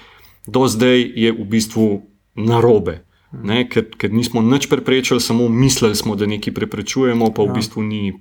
do 0.48 0.68
zdaj 0.68 1.00
je 1.16 1.32
v 1.32 1.44
bistvu 1.48 2.04
narobe. 2.36 3.04
Ne, 3.34 3.66
ker, 3.66 3.90
ker 3.98 4.14
nismo 4.14 4.46
nič 4.46 4.70
preprečili, 4.70 5.18
samo 5.18 5.50
mislili 5.50 5.98
smo, 5.98 6.14
da 6.14 6.30
nekaj 6.30 6.54
preprečujemo, 6.54 7.34
pa 7.34 7.42
v 7.42 7.50
ja. 7.50 7.54
bistvu 7.58 7.82
ni. 7.82 8.14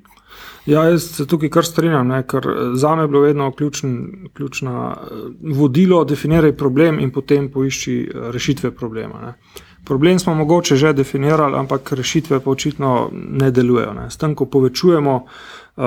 Ja, 0.66 0.85
jaz 0.87 1.09
se 1.16 1.26
tukaj 1.26 1.50
kar 1.50 1.66
strinjam, 1.66 2.07
ne, 2.09 2.21
ker 2.23 2.47
za 2.78 2.95
me 2.95 3.02
je 3.02 3.09
bilo 3.09 3.21
vedno 3.21 3.50
ključn, 3.52 3.97
ključno 4.35 4.92
eh, 4.92 5.14
vodilo, 5.54 6.04
definiraj 6.04 6.57
problem 6.57 7.00
in 7.00 7.11
potem 7.11 7.50
poišči 7.50 7.97
eh, 8.02 8.31
rešitve 8.31 8.71
problema. 8.71 9.21
Ne. 9.26 9.35
Problem 9.85 10.19
smo 10.19 10.35
mogoče 10.35 10.76
že 10.76 10.92
definirali, 10.92 11.59
ampak 11.59 11.92
rešitve 11.92 12.40
pa 12.40 12.50
očitno 12.50 13.11
ne 13.12 13.50
delujejo. 13.50 13.95
Ne. 13.95 14.11
S 14.11 14.16
tem, 14.16 14.35
ko 14.35 14.47
povečujemo 14.47 15.14
uh, 15.16 15.85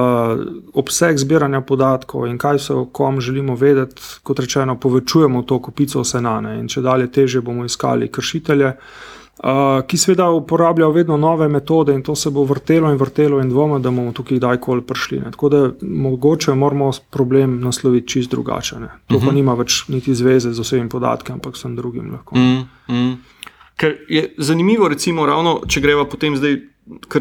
obseg 0.74 1.18
zbiranja 1.18 1.62
podatkov 1.62 2.28
in 2.28 2.38
kaj 2.38 2.60
se 2.60 2.74
o 2.74 2.86
kom 2.86 3.22
želimo 3.22 3.56
vedeti, 3.56 4.02
kot 4.24 4.40
rečeno, 4.40 4.76
povečujemo 4.80 5.44
to 5.44 5.62
kupico 5.62 6.04
senane 6.04 6.60
in 6.60 6.68
če 6.68 6.82
dalje 6.82 7.08
teže 7.08 7.42
bomo 7.42 7.66
iskali 7.66 8.12
kršitelje. 8.12 8.68
Uh, 8.68 9.16
ki 9.88 9.98
seveda 9.98 10.30
uporabljajo 10.30 10.92
vedno 10.92 11.18
nove 11.18 11.48
metode, 11.48 11.94
in 11.94 12.04
to 12.04 12.16
se 12.16 12.30
bo 12.30 12.44
vrtelo 12.44 12.92
in 12.92 12.98
vrtelo, 12.98 13.42
in 13.42 13.50
dvomim, 13.50 13.82
da 13.82 13.92
bomo 13.92 14.14
tukaj 14.16 14.38
kdajkoli 14.38 14.82
prišli. 14.82 15.20
Ne. 15.20 15.32
Tako 15.32 15.50
da 15.50 15.72
mogoče 15.82 16.54
moramo 16.54 16.92
problem 17.10 17.60
nasloviti 17.62 18.08
čist 18.08 18.32
drugače. 18.32 18.80
Ne. 18.80 18.88
To 19.08 19.16
uh 19.16 19.22
-huh. 19.22 19.26
pa 19.26 19.26
mhm. 19.26 19.36
nima 19.36 19.54
več 19.54 19.84
niti 19.88 20.16
zveze 20.16 20.54
z 20.54 20.60
osebnim 20.60 20.90
podatkom, 20.90 21.34
ampak 21.34 21.58
sem 21.58 21.76
drugim 21.76 22.12
lahko. 22.12 22.36
Mm, 22.36 22.70
mm. 22.90 23.18
Ker 23.76 23.98
je 24.10 24.34
zanimivo, 24.38 24.88
recimo, 24.88 25.26
ravno, 25.26 25.62
če 25.68 25.82
greva 25.82 26.06
potem 26.06 26.38
zdaj 26.38 26.62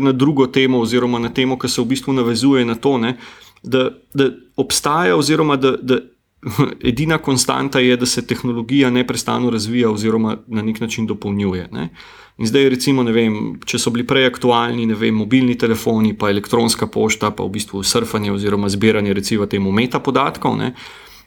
na 0.00 0.12
drugo 0.12 0.47
temo, 0.47 0.78
oziroma 0.78 1.18
na 1.18 1.28
temo, 1.28 1.59
ki 1.59 1.68
se 1.68 1.83
v 1.83 1.85
bistvu 1.85 2.12
navezuje 2.12 2.64
na 2.64 2.75
to, 2.75 2.99
ne, 2.99 3.16
da, 3.62 3.90
da 4.14 4.30
obstaja, 4.56 5.16
oziroma 5.16 5.56
da. 5.56 5.76
da 5.83 5.99
edina 6.90 7.18
konstanta 7.18 7.80
je, 7.80 7.96
da 7.96 8.06
se 8.06 8.26
tehnologija 8.26 8.90
neustano 8.90 9.50
razvija 9.50 9.90
oziroma 9.90 10.36
na 10.46 10.62
nek 10.62 10.80
način 10.80 11.06
dopolnjuje. 11.06 11.68
Ne? 11.72 11.88
In 12.38 12.46
zdaj, 12.46 12.68
recimo, 12.68 13.02
vem, 13.02 13.60
če 13.64 13.78
so 13.78 13.92
bili 13.94 14.06
prej 14.06 14.26
aktualni 14.26 14.86
vem, 14.94 15.14
mobilni 15.14 15.54
telefoni, 15.58 16.14
pa 16.18 16.30
elektronska 16.30 16.86
pošta, 16.86 17.30
pa 17.30 17.44
v 17.44 17.54
bistvu 17.54 17.82
surfanje 17.82 18.32
oziroma 18.32 18.68
zbiranje 18.68 19.14
recimo 19.14 19.46
temu 19.46 19.72
metapodatkov, 19.72 20.56
ne? 20.58 20.74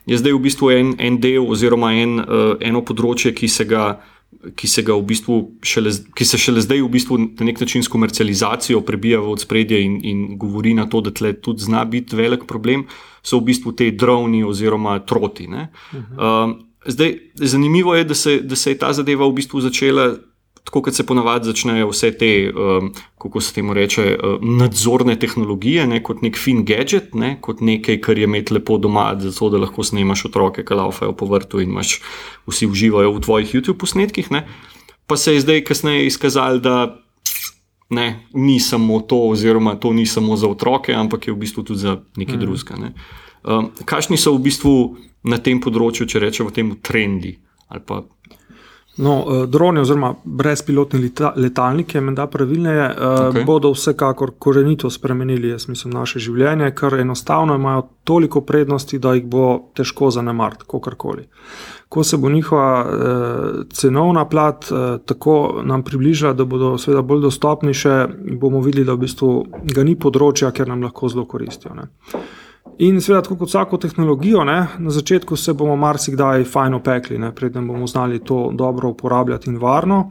je 0.08 0.16
zdaj 0.16 0.32
v 0.32 0.40
bistvu 0.40 0.70
en, 0.72 0.94
en 0.98 1.18
del 1.20 1.44
oziroma 1.44 1.92
en, 1.92 2.18
uh, 2.20 2.54
eno 2.64 2.80
področje, 2.80 3.34
ki 3.36 3.48
se 3.48 3.66
ga 3.68 3.98
ki 4.54 4.68
se, 4.68 4.82
v 4.82 5.02
bistvu 5.02 5.38
šele, 5.62 5.90
ki 6.14 6.24
se 6.24 6.38
šele 6.38 6.62
zdaj 6.62 6.82
v 6.84 6.90
bistvu 6.92 7.18
na 7.18 7.46
nek 7.48 7.60
način 7.60 7.82
s 7.82 7.90
komercializacijo 7.90 8.80
prebija 8.86 9.20
v 9.20 9.34
spredje 9.38 9.80
in, 9.82 9.98
in 10.04 10.38
govori 10.38 10.74
na 10.74 10.86
to, 10.86 11.00
da 11.00 11.10
tle 11.10 11.32
tudi 11.32 11.66
zna 11.66 11.84
biti 11.84 12.16
velik 12.16 12.46
problem, 12.46 12.86
so 13.22 13.40
v 13.40 13.50
bistvu 13.50 13.72
te 13.72 13.90
droni 13.90 14.44
oziroma 14.44 14.98
troti. 14.98 15.48
Uh 15.48 15.54
-huh. 15.54 16.44
um, 16.44 16.56
zdaj, 16.86 17.18
zanimivo 17.34 17.94
je, 17.94 18.04
da 18.04 18.14
se, 18.14 18.40
da 18.40 18.56
se 18.56 18.70
je 18.70 18.78
ta 18.78 18.92
zadeva 18.92 19.26
v 19.28 19.32
bistvu 19.32 19.60
začela 19.60 20.16
tako 20.68 20.82
kot 20.82 20.94
se 20.94 21.06
ponavadi 21.06 21.48
začnejo 21.48 21.86
vse 21.88 22.10
te, 22.20 22.52
um, 22.52 22.90
kako 23.18 23.40
se 23.40 23.54
temu 23.56 23.72
reče, 23.74 24.18
um, 24.20 24.50
nadzorne 24.60 25.14
tehnologije, 25.16 25.86
ne, 25.88 26.02
kot 26.04 26.20
nek 26.20 26.36
fin 26.36 26.60
gadget, 26.68 27.14
ne, 27.16 27.38
kot 27.40 27.62
nekaj, 27.64 27.96
kar 28.04 28.18
je 28.20 28.28
imeti 28.28 28.52
lepo 28.52 28.76
doma, 28.76 29.06
zato 29.16 29.48
da 29.48 29.62
lahko 29.62 29.80
snemaš 29.84 30.26
otroke, 30.28 30.66
ki 30.68 30.76
laufajo 30.76 31.14
po 31.16 31.30
vrtu 31.30 31.62
in 31.64 31.72
imaš 31.72 32.02
vsi 32.50 32.68
uživajo 32.68 33.14
v 33.16 33.24
tvojih 33.24 33.54
YouTube 33.54 33.80
posnetkih. 33.80 34.28
Ne. 34.30 34.44
Pa 35.08 35.16
se 35.16 35.38
je 35.38 35.40
zdaj 35.40 35.64
kasneje 35.64 36.04
izkazalo, 36.06 36.60
da 36.60 36.76
ne, 37.88 38.26
ni 38.36 38.60
samo 38.60 39.00
to, 39.00 39.22
oziroma 39.32 39.78
to 39.80 39.96
ni 39.96 40.04
samo 40.06 40.36
za 40.36 40.52
otroke, 40.52 40.92
ampak 40.92 41.30
je 41.30 41.32
v 41.32 41.46
bistvu 41.46 41.64
tudi 41.64 41.80
za 41.88 41.96
nekaj 42.16 42.36
mm. 42.36 42.44
drugega. 42.44 42.76
Ne. 42.76 42.92
Um, 43.40 43.72
Kakšni 43.88 44.20
so 44.20 44.36
v 44.36 44.44
bistvu 44.50 44.74
na 45.24 45.40
tem 45.40 45.64
področju, 45.64 46.04
če 46.04 46.28
rečemo, 46.28 46.52
temu 46.52 46.76
trendi? 46.84 47.38
No, 48.98 49.24
eh, 49.26 49.46
droni, 49.46 49.80
oziroma 49.80 50.14
brezpilotni 50.24 51.10
letalniki, 51.36 52.00
menda 52.00 52.26
pravilneje, 52.26 52.84
eh, 52.84 52.94
okay. 52.98 53.44
bodo 53.46 53.70
vsekakor 53.70 54.32
korenito 54.38 54.90
spremenili 54.90 55.56
mislim, 55.68 55.92
naše 55.94 56.18
življenje, 56.18 56.74
ker 56.74 56.94
enostavno 56.94 57.54
imajo 57.54 57.82
toliko 58.04 58.40
prednosti, 58.40 58.98
da 58.98 59.14
jih 59.14 59.26
bo 59.26 59.70
težko 59.74 60.10
zanemariti, 60.10 60.66
kakorkoli. 60.66 61.28
Ko 61.88 62.04
se 62.04 62.16
bo 62.16 62.30
njihova 62.30 62.86
eh, 62.86 63.64
cenovna 63.72 64.24
plat 64.24 64.64
eh, 64.70 64.98
tako 65.06 65.60
nam 65.64 65.82
približala, 65.82 66.32
da 66.32 66.44
bodo 66.44 66.74
seveda 66.78 67.02
bolj 67.02 67.22
dostopni, 67.28 67.74
še 67.74 68.06
bomo 68.40 68.60
videli, 68.60 68.84
da 68.84 68.98
v 68.98 69.04
bistvu 69.06 69.30
ga 69.74 69.86
ni 69.86 69.94
področja, 69.96 70.50
ker 70.52 70.68
nam 70.68 70.82
lahko 70.82 71.08
zelo 71.08 71.24
koristijo. 71.24 71.76
Ne. 71.78 71.88
In 72.78 73.00
seveda, 73.00 73.22
tako 73.22 73.36
kot 73.36 73.48
vsako 73.48 73.76
tehnologijo, 73.76 74.44
ne, 74.44 74.66
na 74.78 74.90
začetku 74.90 75.36
se 75.36 75.52
bomo 75.52 75.76
marsikdaj 75.76 76.44
fajn 76.44 76.74
opekli, 76.74 77.20
preden 77.34 77.66
bomo 77.68 77.86
znali 77.86 78.18
to 78.18 78.50
dobro 78.54 78.88
uporabljati 78.88 79.50
in 79.50 79.56
varno. 79.58 80.10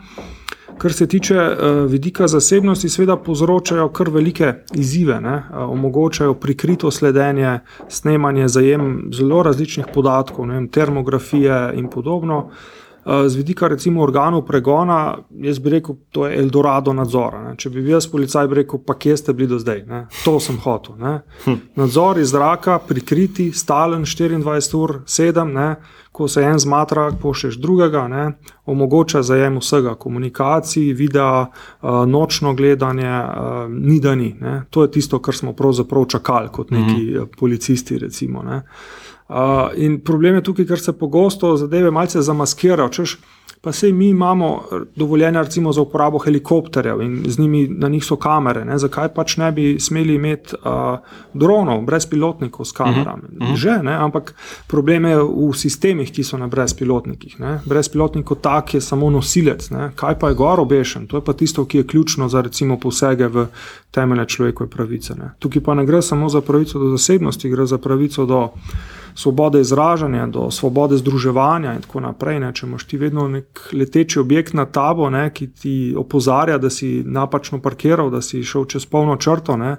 Kar 0.78 0.94
se 0.94 1.08
tiče 1.08 1.36
uh, 1.36 1.92
vidika 1.92 2.28
zasebnosti, 2.28 2.90
seveda 2.90 3.16
povzročajo 3.18 3.90
kar 3.90 4.10
velike 4.10 4.54
izzive, 4.74 5.22
ne, 5.22 5.36
uh, 5.36 5.70
omogočajo 5.70 6.34
prikrito 6.34 6.92
sledenje, 6.92 7.60
snemanje, 7.90 8.48
zajem 8.48 9.10
zelo 9.14 9.44
različnih 9.44 9.86
podatkov, 9.94 10.48
ne, 10.48 10.68
termografije 10.68 11.72
in 11.76 11.90
podobno. 11.90 12.38
Uh, 12.38 12.52
z 13.28 13.36
vidika 13.36 13.68
recimo 13.68 14.02
organov 14.04 14.42
pregona, 14.46 15.18
jaz 15.30 15.60
bi 15.60 15.70
rekel, 15.70 15.96
to 16.12 16.28
je 16.28 16.40
Eldorado 16.40 16.94
nadzora. 16.94 17.40
Ne. 17.44 17.54
Če 17.56 17.70
bi 17.70 17.82
bil 17.82 17.94
jaz 17.96 18.08
policaj, 18.12 18.48
bi 18.52 18.60
rekel, 18.62 18.82
pa 18.84 18.98
kje 19.00 19.18
ste 19.18 19.34
bili 19.34 19.48
do 19.54 19.60
zdaj, 19.60 19.84
ne. 19.88 20.02
to 20.26 20.40
sem 20.44 20.58
hotel. 20.60 20.98
Hm. 21.46 21.56
Nadzor 21.80 22.20
iz 22.20 22.34
zraka, 22.36 22.80
prikriti, 22.84 23.52
stalen 23.56 24.04
24 24.04 24.76
ur, 24.76 25.00
7, 25.06 25.54
ne. 25.54 25.70
ko 26.12 26.28
se 26.28 26.42
en 26.42 26.60
zmatra, 26.60 27.12
pošlješ 27.22 27.60
drugega, 27.62 28.08
ne. 28.12 28.26
omogoča 28.66 29.22
zajem 29.24 29.62
vsega, 29.62 29.96
komunikacij, 29.96 30.92
videa, 30.94 31.46
nočno 32.08 32.54
gledanje, 32.54 33.22
ni 33.70 34.00
da 34.04 34.16
ni. 34.16 34.34
Ne. 34.42 34.62
To 34.70 34.84
je 34.84 34.92
tisto, 34.92 35.22
kar 35.24 35.36
smo 35.36 35.54
pravzaprav 35.54 36.06
čakali 36.06 36.50
kot 36.52 36.72
neki 36.72 37.04
mhm. 37.04 37.32
policisti. 37.40 37.98
Recimo, 37.98 38.44
ne. 38.44 38.64
Uh, 39.28 39.36
in 39.76 40.00
problem 40.00 40.36
je 40.36 40.44
tukaj, 40.44 40.66
ker 40.66 40.80
se 40.80 40.94
pogosto 40.94 41.58
zadeve 41.58 41.92
malce 41.92 42.22
zamaskirajo. 42.22 42.90
Češ, 42.90 43.18
pa 43.62 43.72
sej 43.72 43.92
mi 43.92 44.10
imamo 44.10 44.64
dovoljenje 44.96 45.42
recimo, 45.44 45.72
za 45.74 45.82
uporabo 45.82 46.18
helikopterjev 46.18 47.02
in 47.02 47.24
z 47.28 47.40
njimi 47.40 47.68
na 47.68 47.90
njih 47.90 48.06
so 48.06 48.16
kamere. 48.16 48.66
Ne? 48.66 48.78
Zakaj 48.78 49.10
pač 49.14 49.38
ne 49.38 49.52
bi 49.52 49.80
smeli 49.80 50.16
imeti 50.16 50.56
uh, 50.56 51.00
dronov, 51.34 51.82
brezpilotnikov 51.82 52.66
s 52.66 52.72
kamerami? 52.72 53.24
Uh 53.24 53.34
mhm, 53.34 53.44
-huh. 53.44 53.48
Mhm. 53.48 53.56
Že, 53.56 53.80
ne? 53.84 53.96
ampak 53.96 54.36
problem 54.68 55.06
je 55.06 55.18
v 55.18 55.54
sistemih, 55.54 56.12
ki 56.12 56.24
so 56.24 56.38
na 56.38 56.48
brezpilotnikih. 56.48 57.40
Ne? 57.40 57.60
Brezpilotnik 57.66 58.26
kot 58.26 58.42
tak 58.42 58.74
je 58.74 58.82
samo 58.82 59.10
nosilec. 59.10 59.70
Ne? 59.70 59.92
Kaj 59.96 60.20
pa 60.20 60.30
je 60.30 60.36
gor 60.36 60.60
obešen? 60.60 61.08
To 61.08 61.18
je 61.18 61.22
pa 61.22 61.34
tisto, 61.34 61.66
ki 61.66 61.78
je 61.78 61.88
ključno 61.88 62.30
za 62.30 62.42
recimo 62.42 62.80
posege 62.80 63.28
v 63.28 63.48
temeljne 63.98 64.28
človekove 64.30 64.70
pravice. 64.70 65.16
Ne? 65.18 65.32
Tukaj 65.42 65.64
pa 65.66 65.74
ne 65.74 65.86
gre 65.86 66.02
samo 66.06 66.30
za 66.30 66.42
pravico 66.42 66.80
do 66.80 66.92
zasebnosti, 66.94 67.50
gre 67.50 67.66
za 67.66 67.78
pravico 67.82 68.26
do 68.26 68.42
svobode 69.18 69.62
izražanja, 69.62 70.28
do 70.28 70.52
svobode 70.52 70.98
združevanja 70.98 71.74
in 71.74 71.82
tako 71.82 72.04
naprej. 72.06 72.40
Ne. 72.40 72.52
Če 72.54 72.68
imaš 72.68 72.86
ti 72.86 73.00
vedno 73.02 73.26
nek 73.28 73.64
leteči 73.74 74.20
objekt 74.22 74.54
na 74.54 74.68
tabo, 74.70 75.10
ne, 75.10 75.30
ki 75.34 75.48
ti 75.48 75.74
opozarja, 75.98 76.60
da 76.62 76.70
si 76.70 77.02
napačno 77.06 77.58
parkiral, 77.62 78.12
da 78.14 78.22
si 78.22 78.44
šel 78.46 78.68
čez 78.70 78.86
polno 78.86 79.18
črto, 79.18 79.58
ne, 79.58 79.76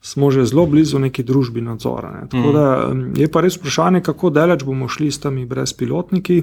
smo 0.00 0.30
že 0.30 0.46
zelo 0.46 0.68
blizu 0.70 1.02
neki 1.02 1.26
družbi 1.26 1.66
nadzora. 1.66 2.12
Ne. 2.14 2.28
Tako 2.30 2.48
mm. 2.48 2.54
da 2.54 3.20
je 3.20 3.30
pa 3.32 3.42
res 3.42 3.58
vprašanje, 3.58 4.04
kako 4.06 4.30
daleč 4.30 4.62
bomo 4.64 4.88
šli 4.88 5.10
s 5.10 5.18
temi 5.26 5.46
brezpilotniki. 5.50 6.42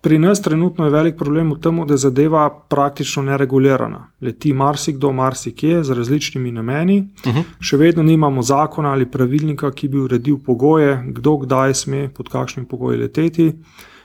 Pri 0.00 0.18
nas 0.18 0.40
trenutno 0.42 0.84
je 0.84 0.90
velik 0.90 1.16
problem 1.16 1.52
v 1.52 1.58
tem, 1.60 1.82
da 1.86 1.94
je 1.94 1.98
zadeva 1.98 2.48
praktično 2.68 3.22
neregulirana. 3.22 4.06
Leti 4.20 4.52
marsikdo, 4.52 5.12
marsikje 5.12 5.84
z 5.84 5.92
različnimi 5.92 6.52
nameni. 6.52 6.98
Uh 7.00 7.32
mhm. 7.32 7.38
-huh. 7.38 7.44
Še 7.60 7.76
vedno 7.76 8.02
nimamo 8.02 8.42
zakona 8.42 8.92
ali 8.92 9.10
pravilnika, 9.10 9.70
ki 9.70 9.88
bi 9.88 9.98
uredil 9.98 10.38
pogoje, 10.46 11.04
kdo 11.06 11.36
kdaj 11.36 11.74
sme, 11.74 12.08
pod 12.08 12.28
kakšnimi 12.28 12.68
pogoji 12.68 12.98
leteti. 12.98 13.52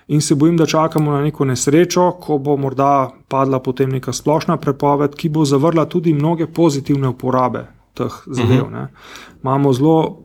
In 0.08 0.22
se 0.22 0.36
bojim, 0.36 0.58
da 0.58 0.66
čakamo 0.66 1.12
na 1.12 1.22
neko 1.22 1.46
nesrečo, 1.46 2.12
ko 2.12 2.38
bo 2.38 2.58
morda 2.58 3.10
padla 3.28 3.60
potem 3.60 3.90
neka 3.90 4.14
splošna 4.14 4.58
prepoved, 4.58 5.16
ki 5.16 5.30
bo 5.30 5.46
zavrla 5.46 5.86
tudi 5.86 6.14
mnoge 6.14 6.48
pozitivne 6.48 7.08
uporabe 7.08 7.68
teh 7.94 8.24
zadev. 8.28 8.62
Uh 8.62 8.70
mhm. 8.70 8.75
-huh. 8.75 8.88
Imamo 9.42 9.74
zelo 9.74 10.25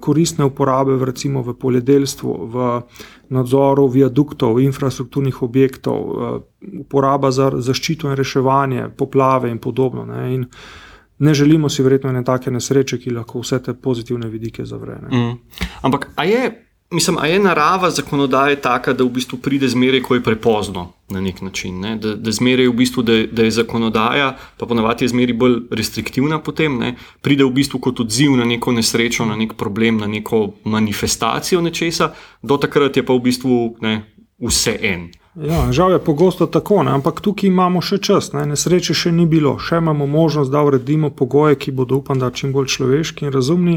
koristne 0.00 0.44
uporabe, 0.44 0.98
recimo 1.04 1.42
v 1.42 1.54
poljedelstvu, 1.58 2.34
v 2.52 2.82
nadzoru 3.28 3.86
viaduktov, 3.88 4.60
infrastrukturnih 4.60 5.42
objektov, 5.42 5.98
eh, 5.98 6.80
uporaba 6.80 7.30
za 7.30 7.50
zaščito 7.54 8.08
in 8.08 8.16
reševanje, 8.16 8.88
poplave 8.96 9.50
in 9.50 9.58
podobno. 9.58 10.04
Ne, 10.04 10.34
in 10.34 10.46
ne 11.18 11.34
želimo 11.34 11.68
si 11.68 11.82
verjetno 11.82 12.10
ene 12.10 12.24
take 12.24 12.50
nesreče, 12.50 12.98
ki 12.98 13.10
lahko 13.10 13.40
vse 13.40 13.62
te 13.62 13.74
pozitivne 13.74 14.28
vidike 14.28 14.64
zavrene. 14.64 15.08
Mm. 15.10 15.38
Ampak, 15.82 16.10
a 16.16 16.24
je 16.24 16.64
Mislim, 16.90 17.18
a 17.20 17.26
je 17.26 17.38
narava 17.38 17.90
zakonodaje 17.90 18.56
taka, 18.64 18.92
da 18.92 19.04
v 19.04 19.10
bistvu 19.12 19.36
pride 19.44 19.68
zmeraj, 19.68 20.00
ko 20.02 20.14
je 20.14 20.22
prepozno 20.24 20.86
na 21.10 21.20
nek 21.20 21.40
način. 21.42 21.80
Ne? 21.80 21.96
Da, 21.96 22.14
da 22.14 22.32
zmeraj 22.32 22.68
v 22.68 22.72
bistvu, 22.72 23.02
da, 23.02 23.16
da 23.26 23.46
je 23.46 23.50
zakonodaja, 23.50 24.36
pa 24.58 24.66
ponavadi 24.66 25.04
je 25.04 25.08
zmeraj 25.08 25.34
bolj 25.34 25.56
restriktivna 25.70 26.40
potem, 26.42 26.78
ne? 26.78 26.94
pride 27.22 27.44
v 27.44 27.54
bistvu 27.60 27.80
kot 27.80 28.00
odziv 28.00 28.36
na 28.36 28.44
neko 28.44 28.72
nesrečo, 28.72 29.26
na 29.26 29.36
nek 29.36 29.54
problem, 29.56 29.98
na 29.98 30.06
neko 30.06 30.54
manifestacijo 30.64 31.60
nečesa, 31.60 32.12
do 32.42 32.56
takrat 32.56 32.96
je 32.96 33.06
pa 33.06 33.16
v 33.16 33.24
bistvu 33.30 33.76
ne, 33.80 34.02
vse 34.38 34.78
en. 34.82 35.08
Ja, 35.34 35.72
žal 35.72 35.92
je 35.92 35.98
pogosto 35.98 36.46
tako, 36.46 36.82
ne? 36.82 36.90
ampak 36.90 37.20
tukaj 37.20 37.46
imamo 37.46 37.82
še 37.84 38.00
čas, 38.02 38.32
ne? 38.32 38.46
nesreče 38.48 38.94
še 38.96 39.12
ni 39.14 39.26
bilo, 39.26 39.54
še 39.62 39.78
imamo 39.78 40.06
možnost, 40.06 40.50
da 40.50 40.62
uredimo 40.66 41.10
pogoje, 41.14 41.58
ki 41.62 41.74
bodo, 41.76 42.00
upam, 42.00 42.18
da 42.18 42.30
čim 42.34 42.52
bolj 42.52 42.72
človeški 42.74 43.28
in 43.28 43.34
razumni 43.34 43.76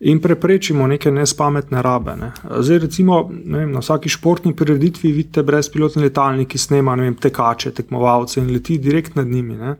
in 0.00 0.20
preprečimo 0.20 0.86
neke 0.90 1.12
nespametne 1.14 1.82
rabe. 1.82 2.16
Ne? 2.20 2.30
Zdaj, 2.44 2.82
recimo, 2.84 3.22
vem, 3.30 3.70
na 3.72 3.80
vsaki 3.80 4.12
športni 4.12 4.52
prireditvi 4.56 5.12
vidite 5.12 5.44
brezpilotni 5.46 6.04
letalniki, 6.08 6.58
snema 6.58 6.96
vem, 7.00 7.16
tekače, 7.16 7.72
tekmovalce 7.76 8.40
in 8.40 8.50
leti 8.52 8.78
direkt 8.78 9.16
nad 9.16 9.28
njimi. 9.28 9.56
Ne? 9.60 9.76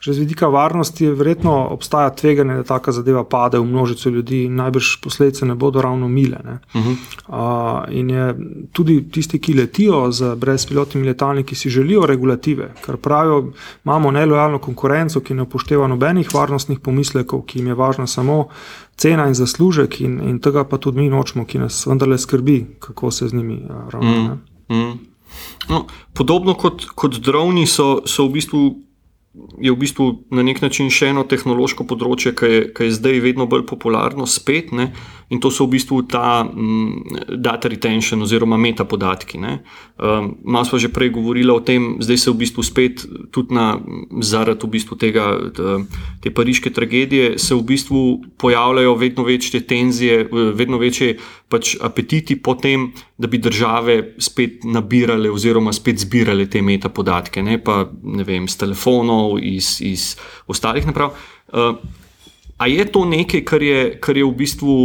Že 0.00 0.12
z 0.12 0.18
vidika 0.18 0.46
varnosti 0.48 1.04
je 1.04 1.14
verjetno 1.14 1.68
obstaja 1.70 2.10
tveganje, 2.10 2.54
da 2.54 2.62
taka 2.62 2.92
zadeva 2.92 3.24
pade 3.24 3.58
v 3.58 3.64
množico 3.64 4.10
ljudi 4.10 4.42
in 4.44 4.54
najbrž 4.54 5.00
posledice 5.02 5.46
ne 5.46 5.54
bodo 5.54 5.82
ravno 5.82 6.08
mile. 6.08 6.38
Uh 6.74 6.82
-huh. 6.82 6.96
uh, 7.28 7.94
in 7.94 8.10
je 8.10 8.34
tudi 8.72 9.08
tisti, 9.10 9.38
ki 9.38 9.54
letijo 9.54 10.12
z 10.12 10.34
brezpilotnimi 10.36 11.06
letalniki, 11.06 11.54
si 11.54 11.70
želijo 11.70 12.06
regulative, 12.06 12.74
ker 12.84 12.96
pravijo, 12.96 13.52
imamo 13.84 14.10
nelojalno 14.10 14.58
konkurenco, 14.58 15.20
ki 15.20 15.34
ne 15.34 15.42
upošteva 15.42 15.86
nobenih 15.86 16.34
varnostnih 16.34 16.78
pomislekov, 16.80 17.42
ki 17.42 17.58
jim 17.58 17.66
je 17.66 17.74
važna 17.74 18.06
samo 18.06 18.48
cena 18.96 19.28
in 19.28 19.34
zaslužek, 19.34 20.00
in, 20.00 20.20
in 20.28 20.38
tega 20.38 20.64
pa 20.64 20.78
tudi 20.78 20.98
mi 20.98 21.08
nočemo, 21.08 21.44
ki 21.44 21.58
nas 21.58 21.86
vendarle 21.86 22.18
skrbi, 22.18 22.66
kako 22.78 23.10
se 23.10 23.28
z 23.28 23.34
njimi 23.34 23.62
ravna. 23.90 24.38
Uh 24.68 24.76
-huh. 24.76 24.96
No, 25.68 25.86
podobno 26.14 26.54
kot, 26.54 26.84
kot 26.94 27.18
droni 27.20 27.66
so, 27.66 28.00
so 28.06 28.26
v 28.26 28.32
bistvu 28.38 28.76
je 29.58 29.72
v 29.72 29.76
bistvu 29.76 30.06
na 30.30 30.42
nek 30.42 30.62
način 30.64 30.88
še 30.92 31.10
eno 31.12 31.24
tehnološko 31.28 31.86
področje, 31.88 32.32
ki 32.36 32.50
je, 32.52 32.62
ki 32.76 32.88
je 32.88 32.96
zdaj 32.96 33.20
vedno 33.24 33.46
bolj 33.50 33.66
popularno, 33.68 34.26
spet. 34.28 34.72
Ne? 34.72 34.90
In 35.28 35.40
to 35.42 35.50
so 35.50 35.66
v 35.66 35.74
bistvu 35.74 36.06
ta 36.06 36.46
um, 36.46 37.02
data 37.26 37.68
retention 37.68 38.22
oziroma 38.22 38.56
metapodatki. 38.56 39.38
Um, 39.42 40.38
Malo 40.44 40.64
smo 40.64 40.78
že 40.78 40.88
prej 40.88 41.10
govorili 41.10 41.50
o 41.50 41.58
tem, 41.60 41.98
zdaj 41.98 42.18
se 42.18 42.30
v 42.30 42.38
bistvu 42.46 42.62
spet 42.62 43.02
tudi 43.34 43.54
na, 43.54 43.74
zaradi 44.22 44.62
v 44.62 44.70
bistvu 44.70 44.94
tega, 44.94 45.50
te 46.22 46.30
pariške 46.30 46.70
tragedije, 46.70 47.38
se 47.42 47.58
v 47.58 47.62
bistvu 47.66 48.22
pojavljajo 48.38 48.94
vedno 48.94 49.26
večje 49.26 49.66
tenzije, 49.66 50.30
vedno 50.30 50.78
večje 50.78 51.18
pač 51.48 51.74
apetiti 51.82 52.38
po 52.38 52.54
tem, 52.54 52.92
da 53.18 53.26
bi 53.26 53.42
države 53.42 54.14
spet 54.18 54.62
nabirale 54.62 55.30
oziroma 55.30 55.72
spet 55.72 55.98
zbirale 56.06 56.46
te 56.46 56.62
metapodatke, 56.62 57.42
ne 57.42 57.58
pa 57.58 57.82
ne 58.02 58.22
vem, 58.22 58.46
z 58.48 58.62
telefonov, 58.62 59.40
iz, 59.42 59.80
iz 59.82 60.14
ostalih 60.46 60.86
naprav. 60.86 61.18
Uh, 61.50 62.05
A 62.56 62.66
je 62.66 62.84
to 62.92 63.04
nekaj, 63.04 63.44
kar 63.44 63.62
je, 63.62 63.98
kar 64.00 64.16
je 64.16 64.24
v 64.24 64.32
bistvu. 64.32 64.76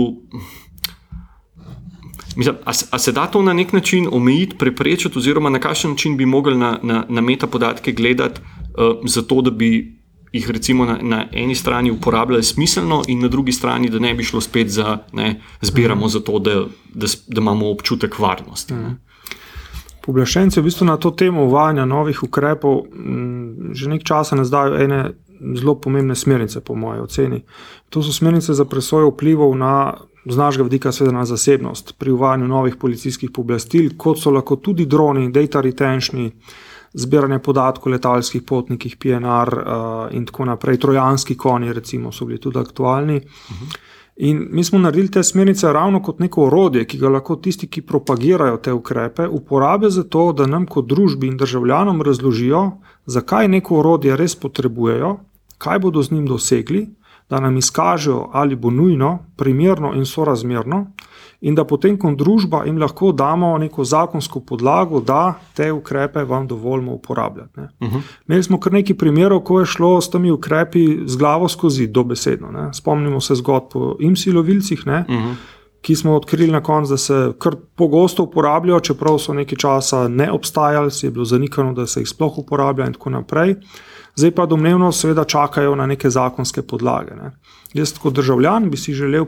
Mislim, 2.36 2.56
a, 2.66 2.72
a 2.92 3.00
se 3.00 3.12
da 3.12 3.28
to 3.28 3.42
na 3.42 3.54
nek 3.54 3.74
način 3.74 4.08
omejiti, 4.12 4.58
preprečiti, 4.58 5.20
oziroma 5.20 5.50
na 5.50 5.60
kakšen 5.60 5.92
način 5.92 6.18
bi 6.18 6.26
mogli 6.26 6.58
na, 6.58 6.80
na, 6.84 7.06
na 7.10 7.22
metapodatke 7.22 7.92
gledati, 7.92 8.42
uh, 8.42 9.08
zato 9.08 9.42
da 9.42 9.52
bi 9.52 10.02
jih 10.32 10.50
recimo 10.52 10.86
na, 10.86 10.98
na 11.02 11.26
eni 11.32 11.56
strani 11.56 11.92
uporabljali 11.92 12.44
smiselno, 12.44 13.02
in 13.08 13.20
na 13.20 13.28
drugi 13.28 13.52
strani, 13.52 13.90
da 13.90 14.00
ne 14.00 14.14
bi 14.14 14.24
šlo 14.24 14.42
spet 14.42 14.70
za, 14.70 14.98
da 15.14 15.34
zbiramo 15.62 16.08
za 16.08 16.20
to, 16.20 16.40
da, 16.40 16.66
da, 16.94 17.08
da 17.28 17.42
imamo 17.42 17.72
občutek 17.72 18.20
varnosti. 18.20 18.74
Mhm. 18.74 18.92
Poblaščenci 20.02 20.60
v 20.60 20.64
bistvu 20.64 20.86
na 20.86 20.98
to 20.98 21.12
temo 21.12 21.44
uvajanja 21.46 21.86
novih 21.86 22.24
ukrepov 22.24 22.86
m, 22.90 23.74
že 23.78 23.90
nekaj 23.90 24.06
časa 24.06 24.36
ne 24.36 24.46
zdajo 24.46 24.80
ene 24.82 25.02
zelo 25.56 25.76
pomembne 25.76 26.16
smernice, 26.16 26.62
po 26.62 26.76
mojem 26.76 27.04
oceni. 27.04 27.44
To 27.90 28.04
so 28.04 28.14
smernice 28.14 28.54
za 28.54 28.66
presojo 28.66 29.10
vplivov 29.10 29.56
na, 29.58 29.94
z 30.26 30.38
našega 30.38 30.64
vidika, 30.64 30.92
seveda 30.92 31.18
na 31.18 31.26
zasebnost 31.26 31.96
pri 32.00 32.12
uvajanju 32.12 32.48
novih 32.48 32.76
policijskih 32.76 33.32
pooblastil, 33.34 33.92
kot 33.98 34.20
so 34.20 34.32
lahko 34.32 34.56
tudi 34.56 34.86
droni, 34.86 35.32
data 35.32 35.62
retention, 35.62 36.30
zbiranje 36.94 37.40
podatkov 37.40 37.90
o 37.90 37.94
letalskih 37.96 38.44
potnikih, 38.44 38.98
PNR 38.98 39.54
uh, 39.56 40.16
in 40.16 40.26
tako 40.26 40.46
naprej. 40.46 40.78
Trojanski 40.78 41.38
konji, 41.38 41.74
recimo, 41.74 42.12
so 42.12 42.26
bili 42.26 42.40
tudi 42.40 42.60
aktualni. 42.60 43.18
Uh 43.18 43.24
-huh. 43.24 43.80
In 44.16 44.48
mi 44.52 44.64
smo 44.64 44.80
naredili 44.80 45.12
te 45.12 45.24
smernice 45.24 45.74
ravno 45.74 46.02
kot 46.04 46.20
neko 46.20 46.46
orodje, 46.46 46.86
ki 46.86 46.98
ga 46.98 47.10
lahko 47.10 47.36
tisti, 47.36 47.68
ki 47.68 47.82
propagirajo 47.82 48.58
te 48.58 48.74
ukrepe, 48.74 49.28
uporabijo 49.28 49.90
za 49.90 50.04
to, 50.04 50.34
da 50.34 50.46
nam 50.46 50.66
kot 50.66 50.86
družbi 50.86 51.28
in 51.28 51.38
državljanom 51.38 52.02
razložijo, 52.02 52.72
zakaj 53.06 53.48
neko 53.48 53.80
orodje 53.80 54.18
res 54.18 54.36
potrebujejo, 54.36 55.16
kaj 55.62 55.80
bodo 55.80 56.02
z 56.02 56.12
njim 56.12 56.26
dosegli, 56.26 56.88
da 57.30 57.40
nam 57.40 57.58
izkažejo, 57.58 58.30
ali 58.34 58.56
bo 58.56 58.70
nujno, 58.70 59.20
primerno 59.38 59.94
in 59.96 60.06
sorazmerno, 60.06 60.86
in 61.42 61.56
da 61.56 61.64
potem 61.66 61.96
kot 62.00 62.18
družba 62.18 62.64
jim 62.66 62.78
lahko 62.82 63.12
damo 63.12 63.54
neko 63.58 63.86
zakonsko 63.88 64.42
podlago, 64.46 65.00
da 65.00 65.40
te 65.56 65.72
ukrepe 65.72 66.24
vam 66.28 66.48
dovolimo 66.48 66.94
uporabljati. 66.94 67.60
Uh 67.60 67.88
mhm. 67.88 67.96
-huh. 67.96 68.02
Imeli 68.28 68.44
smo 68.44 68.60
kar 68.60 68.74
nekaj 68.74 68.98
primerov, 68.98 69.40
ko 69.40 69.60
je 69.60 69.66
šlo 69.66 70.02
s 70.02 70.10
temi 70.10 70.32
ukrepi 70.32 71.00
z 71.06 71.18
glavo 71.18 71.48
skozi, 71.48 71.88
dobesedno. 71.88 72.52
Ne? 72.52 72.74
Spomnimo 72.74 73.22
se 73.22 73.36
zgodb 73.36 73.76
o 73.76 73.96
imsilovilcih. 74.00 74.84
Uh 74.86 74.94
mhm. 74.94 75.14
-huh. 75.14 75.36
Ki 75.82 75.96
smo 75.96 76.16
odkrili 76.16 76.52
na 76.52 76.64
koncu, 76.64 76.92
da 76.94 76.98
se 76.98 77.32
kar 77.40 77.56
pogosto 77.76 78.24
uporabljajo, 78.24 78.80
čeprav 78.80 79.18
so 79.18 79.34
nekaj 79.34 79.58
časa 79.58 80.08
ne 80.08 80.32
obstajali, 80.32 80.92
se 80.92 81.08
je 81.08 81.12
bilo 81.12 81.26
zanikano, 81.26 81.74
da 81.74 81.88
se 81.88 82.00
jih 82.00 82.10
sploh 82.10 82.38
uporablja, 82.38 82.86
in 82.86 82.94
tako 82.94 83.10
naprej. 83.10 83.52
Uh, 83.52 83.58
zdaj 84.16 84.32
pa 84.36 84.46
domnevno, 84.46 84.92
seveda, 84.92 85.24
čakajo 85.24 85.76
na 85.76 85.86
neke 85.86 86.10
zakonske 86.10 86.62
podlage. 86.62 87.16
Ne. 87.16 87.32
Jaz, 87.74 87.94
kot 88.00 88.14
državljan, 88.14 88.70
bi 88.70 88.78
si 88.78 88.94
želel, 88.94 89.26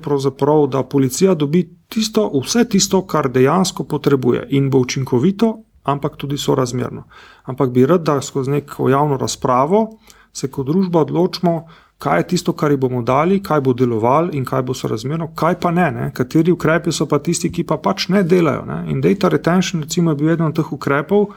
da 0.69 0.83
policija 0.83 1.33
dobi 1.33 1.69
tisto, 1.89 2.31
vse 2.43 2.65
tisto, 2.69 3.05
kar 3.07 3.29
dejansko 3.29 3.83
potrebuje 3.83 4.47
in 4.49 4.69
bo 4.69 4.79
učinkovito, 4.79 5.57
ampak 5.83 6.17
tudi 6.17 6.37
sorazmerno. 6.37 7.03
Ampak 7.43 7.69
bi 7.69 7.85
rad, 7.85 8.03
da 8.03 8.21
skozi 8.21 8.51
neko 8.51 8.89
javno 8.89 9.17
razpravo 9.17 9.87
se 10.33 10.47
kot 10.51 10.65
družba 10.65 11.01
odločimo, 11.01 11.67
kaj 11.97 12.19
je 12.19 12.27
tisto, 12.27 12.53
kar 12.53 12.73
bomo 12.77 13.01
dali, 13.01 13.39
kaj 13.43 13.61
bo 13.61 13.73
delovalo 13.73 14.33
in 14.33 14.45
kaj 14.45 14.61
bo 14.67 14.73
sorazmerno, 14.73 15.29
kaj 15.35 15.59
pa 15.59 15.71
ne, 15.71 15.91
ne. 15.91 16.11
kateri 16.13 16.51
ukrepi 16.51 16.91
so 16.91 17.05
pa 17.07 17.19
tisti, 17.19 17.51
ki 17.51 17.63
pa 17.63 17.77
pač 17.77 18.09
ne 18.09 18.23
delajo. 18.23 18.65
Ne. 18.65 18.83
In 18.91 19.01
data 19.01 19.29
retention, 19.29 19.83
recimo, 19.83 20.11
je 20.11 20.19
bil 20.19 20.33
eden 20.33 20.49
od 20.49 20.55
teh 20.57 20.73
ukrepov 20.73 21.29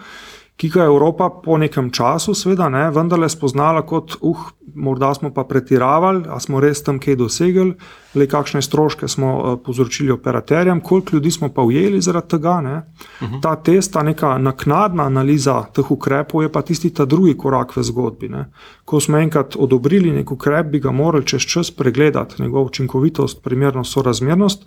ki 0.56 0.68
ga 0.68 0.82
je 0.82 0.86
Evropa 0.86 1.30
po 1.44 1.58
nekem 1.58 1.90
času, 1.90 2.34
seveda, 2.34 2.68
ne, 2.72 2.86
vendarle 2.90 3.28
spoznala 3.28 3.82
kot, 3.86 4.16
uh, 4.20 4.46
morda 4.74 5.14
smo 5.14 5.30
pa 5.34 5.44
pretiravali, 5.44 6.24
a 6.28 6.40
smo 6.40 6.60
res 6.60 6.82
tam 6.84 6.98
kaj 7.00 7.16
dosegli, 7.20 7.74
le 8.16 8.26
kakšne 8.28 8.62
stroške 8.64 9.08
smo 9.08 9.32
uh, 9.36 9.58
povzročili 9.64 10.10
operaterjem, 10.12 10.80
koliko 10.80 11.16
ljudi 11.16 11.30
smo 11.30 11.48
pa 11.52 11.62
ujeli 11.62 12.00
zaradi 12.00 12.28
tega. 12.28 12.56
Uh 12.56 13.26
mhm. 13.26 13.34
-huh. 13.34 13.42
Ta 13.42 13.56
test, 13.56 13.92
ta 13.92 14.02
neka 14.02 14.38
naknadna 14.38 15.04
analiza 15.04 15.62
teh 15.72 15.90
ukrepov 15.90 16.42
je 16.42 16.52
pa 16.52 16.62
tisti 16.62 16.90
ta 16.90 17.04
drugi 17.04 17.36
korak 17.36 17.76
v 17.76 17.82
zgodbi. 17.82 18.28
Ne. 18.28 18.44
Ko 18.84 19.00
smo 19.00 19.18
enkrat 19.18 19.56
odobrili 19.56 20.10
nek 20.10 20.32
ukrep, 20.32 20.66
bi 20.66 20.80
ga 20.80 20.90
morali 20.90 21.26
čez 21.26 21.42
čas 21.42 21.70
pregledati, 21.70 22.42
njegov 22.42 22.64
učinkovitost, 22.64 23.42
primernost, 23.42 23.92
sorazmernost. 23.92 24.66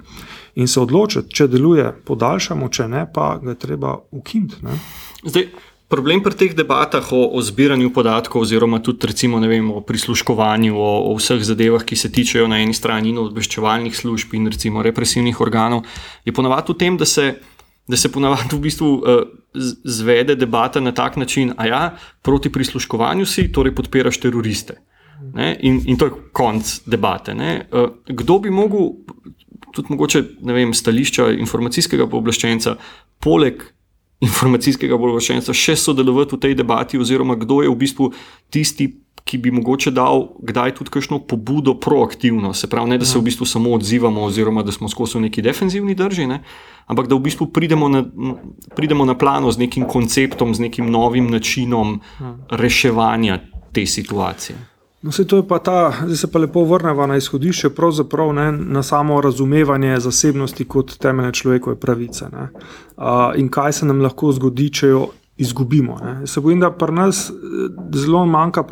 In 0.56 0.68
se 0.68 0.80
odločiti, 0.80 1.34
če 1.34 1.48
deluje, 1.48 1.92
podaljšamo, 2.06 2.70
če 2.70 2.88
ne, 2.88 3.06
pa 3.14 3.36
ga 3.44 3.54
je 3.54 3.60
treba 3.60 3.98
ukiniti. 4.12 4.62
Problem 5.90 6.22
pri 6.22 6.38
teh 6.38 6.52
debatah 6.54 7.02
o, 7.10 7.24
o 7.34 7.42
zbiranju 7.42 7.90
podatkov, 7.90 8.46
oziroma 8.46 8.78
tudi 8.78 9.10
recimo, 9.10 9.40
vem, 9.42 9.72
o 9.74 9.82
prisluškovanju, 9.82 10.76
o, 10.78 10.90
o 11.10 11.16
vseh 11.18 11.42
zadevah, 11.42 11.82
ki 11.82 11.98
se 11.98 12.12
tičejo 12.14 12.46
na 12.46 12.60
eni 12.62 12.78
strani 12.78 13.16
obveščevalnih 13.18 13.98
služb 13.98 14.36
in 14.38 14.46
recimo 14.54 14.86
represivnih 14.86 15.42
organov, 15.42 15.82
je 16.30 16.34
ponavadi 16.34 16.76
v 16.76 16.78
tem, 16.78 16.98
da 16.98 17.10
se, 17.10 17.32
da 17.90 17.98
se 17.98 18.12
ponavadi 18.14 18.54
v 18.54 18.62
bistvu 18.68 18.92
uh, 19.02 19.26
zvede 19.82 20.38
debata 20.38 20.78
na 20.78 20.94
tak 20.94 21.18
način, 21.18 21.56
da 21.58 21.66
ja, 21.66 21.82
proti 22.22 22.54
prisluškovanju 22.54 23.26
si, 23.26 23.48
torej 23.50 23.74
podpiraš 23.74 24.22
teroriste. 24.22 24.78
Ne, 25.34 25.56
in, 25.66 25.82
in 25.90 25.98
to 25.98 26.06
je 26.06 26.18
konc 26.32 26.70
debate. 26.86 27.34
Uh, 27.34 27.90
kdo 28.06 28.38
bi 28.46 28.54
mogel, 28.54 28.94
tudi 29.74 29.94
mogoče, 29.94 30.24
vem, 30.42 30.74
stališča 30.74 31.30
informacijskega 31.40 32.08
pooblaščenca, 32.10 32.78
poleg 33.24 33.64
informacijskega 34.24 34.98
obveščenstva 34.98 35.56
še 35.56 35.78
sodelovati 35.80 36.36
v 36.36 36.42
tej 36.44 36.58
debati, 36.60 37.00
oziroma 37.00 37.38
kdo 37.40 37.62
je 37.64 37.72
v 37.72 37.78
bistvu 37.80 38.10
tisti, 38.52 38.90
ki 39.30 39.38
bi 39.38 39.52
mogoče 39.54 39.92
dal 39.94 40.24
kdaj 40.42 40.74
tudi 40.80 40.94
kakšno 40.96 41.20
pobudo 41.30 41.76
proaktivno. 41.78 42.54
Se 42.58 42.70
pravi, 42.72 42.90
ne 42.90 42.98
da 42.98 43.06
se 43.06 43.20
v 43.20 43.28
bistvu 43.28 43.46
samo 43.46 43.76
odzivamo, 43.78 44.24
oziroma 44.26 44.64
da 44.66 44.74
smo 44.74 44.90
skozi 44.90 45.22
neki 45.22 45.44
defenzivni 45.46 45.96
drži, 45.96 46.26
ne? 46.28 46.40
ampak 46.90 47.08
da 47.08 47.16
v 47.16 47.28
bistvu 47.28 47.52
pridemo 47.54 47.90
na, 47.90 48.02
pridemo 48.76 49.06
na 49.06 49.14
plano 49.14 49.52
z 49.52 49.62
nekim 49.62 49.86
konceptom, 49.86 50.56
z 50.56 50.66
nekim 50.66 50.90
novim 50.90 51.30
načinom 51.30 52.00
reševanja 52.50 53.40
te 53.72 53.86
situacije. 53.86 54.58
No, 55.02 55.12
to 55.12 55.38
je 55.40 55.48
pa 55.48 55.60
ta, 55.60 55.94
zdaj 56.04 56.18
se 56.18 56.28
pa 56.32 56.40
lepo 56.40 56.64
vrnemo 56.68 57.08
na 57.08 57.16
izhodišče, 57.16 57.70
pravzaprav 57.70 58.34
ne, 58.34 58.52
na 58.52 58.84
samo 58.84 59.22
razumevanje 59.22 60.00
zasebnosti 60.00 60.66
kot 60.66 60.98
temeljne 60.98 61.32
človekove 61.34 61.76
pravice. 61.80 62.26
Uh, 62.26 63.06
in 63.36 63.48
kaj 63.50 63.74
se 63.74 63.86
nam 63.86 64.02
lahko 64.02 64.32
zgodi, 64.32 64.68
če 64.70 64.88
jo 64.88 65.08
izgubimo. 65.40 65.98
Ne. 66.04 66.28
Se 66.28 66.42
bojim, 66.42 66.60
da 66.60 66.72
pri 66.72 66.94
nas 66.94 67.30
eh, 67.30 67.34
zelo 67.96 68.26
manjka 68.26 68.64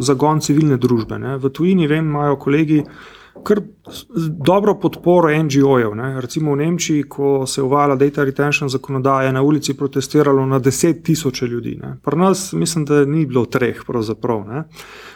zagon 0.00 0.40
civilne 0.40 0.76
družbe. 0.76 1.18
Ne. 1.18 1.36
V 1.36 1.50
tujini, 1.50 1.86
vem, 1.86 2.06
imajo 2.06 2.36
kolegi 2.36 2.84
kar 3.44 3.60
dobro 4.46 4.74
podporo 4.74 5.42
NGO-jev. 5.42 6.20
Recimo 6.20 6.52
v 6.52 6.56
Nemčiji, 6.56 7.02
ko 7.02 7.46
se 7.46 7.60
je 7.60 7.64
uvajala 7.64 7.96
data 7.96 8.24
retention 8.24 8.68
zakonodaja, 8.68 9.26
je 9.26 9.32
na 9.32 9.42
ulici 9.42 9.74
protestiralo 9.76 10.46
na 10.46 10.58
deset 10.58 11.02
tisoče 11.04 11.46
ljudi. 11.46 11.78
Ne. 11.82 11.96
Pri 12.04 12.16
nas 12.16 12.52
mislim, 12.52 12.84
da 12.84 13.04
ni 13.04 13.26
bilo 13.26 13.44
treh. 13.46 13.82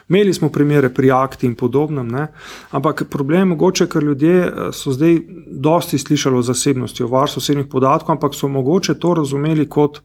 Imeli 0.08 0.34
smo 0.34 0.48
primere 0.48 0.88
pri 0.94 1.10
akti 1.10 1.46
in 1.46 1.54
podobnem, 1.54 2.08
ne. 2.08 2.26
ampak 2.70 3.04
problem 3.10 3.40
je 3.40 3.44
mogoče, 3.44 3.86
ker 3.86 4.02
ljudje 4.02 4.36
eh, 4.40 4.52
so 4.72 4.92
zdaj 4.92 5.18
dosti 5.46 5.98
slišali 5.98 6.38
o 6.38 6.42
zasebnosti, 6.42 7.02
o 7.02 7.08
varstvu 7.08 7.40
osebnih 7.40 7.66
podatkov, 7.70 8.12
ampak 8.12 8.34
so 8.34 8.48
mogoče 8.48 8.94
to 8.94 9.14
razumeli 9.14 9.68
kot 9.68 10.00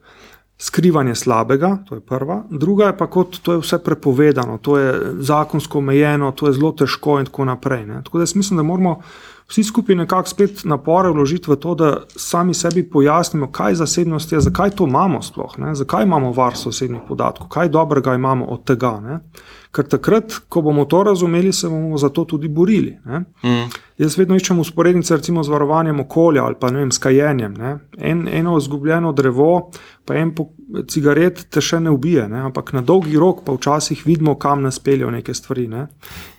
skrivanje 0.62 1.16
slabega, 1.16 1.78
to 1.90 1.96
je 1.96 2.02
prva, 2.02 2.44
druga 2.50 2.86
je 2.86 2.98
pa 2.98 3.08
kot 3.08 3.40
to 3.42 3.54
je 3.54 3.62
vse 3.64 3.80
prepovedano, 3.84 4.58
to 4.58 4.78
je 4.78 4.94
zakonsko 5.20 5.78
omejeno, 5.78 6.32
to 6.32 6.48
je 6.48 6.54
zelo 6.54 6.72
težko 6.72 7.20
in 7.20 7.26
tako 7.26 7.46
naprej. 7.46 7.86
Ne. 7.86 8.02
Tako 8.04 8.18
da 8.18 8.28
jaz 8.28 8.36
mislim, 8.36 8.58
da 8.58 8.64
moramo 8.64 9.00
vsi 9.48 9.64
skupaj 9.64 9.96
nekako 9.96 10.30
spet 10.30 10.64
napore 10.64 11.10
vložiti 11.10 11.52
v 11.52 11.56
to, 11.56 11.76
da 11.76 11.94
sami 12.16 12.54
sebi 12.54 12.84
pojasnimo, 12.90 13.52
kaj 13.52 13.80
zasebnost 13.80 14.32
je, 14.32 14.42
zakaj 14.42 14.76
to 14.76 14.88
imamo 14.88 15.22
sploh, 15.22 15.58
ne? 15.58 15.76
zakaj 15.76 16.04
imamo 16.04 16.32
varstvo 16.32 16.70
osebnih 16.70 17.02
podatkov, 17.08 17.48
kaj 17.48 17.70
dobrega 17.70 18.16
imamo 18.16 18.46
od 18.46 18.64
tega. 18.64 19.00
Ne? 19.00 19.20
Ker 19.72 19.86
takrat, 19.86 20.34
ko 20.50 20.62
bomo 20.66 20.86
to 20.90 21.04
razumeli, 21.04 21.52
se 21.54 21.70
bomo 21.70 21.98
za 21.98 22.10
to 22.10 22.24
tudi 22.26 22.48
borili. 22.48 22.98
Mm. 23.06 23.70
Jaz 24.02 24.18
vedno 24.18 24.36
iščem 24.36 24.60
usporednice 24.60 25.16
recimo 25.20 25.44
z 25.44 25.54
varovanjem 25.54 26.00
okolja 26.00 26.46
ali 26.46 26.58
pa 26.60 26.72
vem, 26.74 26.92
s 26.92 26.98
kajenjem. 26.98 27.56
En, 27.98 28.28
eno 28.28 28.58
izgubljeno 28.58 29.12
drevo, 29.14 29.70
pa 30.06 30.18
en 30.18 30.34
cigaret 30.88 31.42
te 31.50 31.62
še 31.62 31.80
ne 31.82 31.92
ubije, 31.94 32.28
ne? 32.30 32.44
ampak 32.50 32.72
na 32.78 32.82
dolgi 32.86 33.18
rok 33.18 33.42
pa 33.46 33.56
včasih 33.56 34.04
vidimo, 34.06 34.36
kam 34.40 34.62
nas 34.62 34.80
peljejo 34.80 35.10
neke 35.12 35.34
stvari. 35.34 35.68
Ne? 35.68 35.88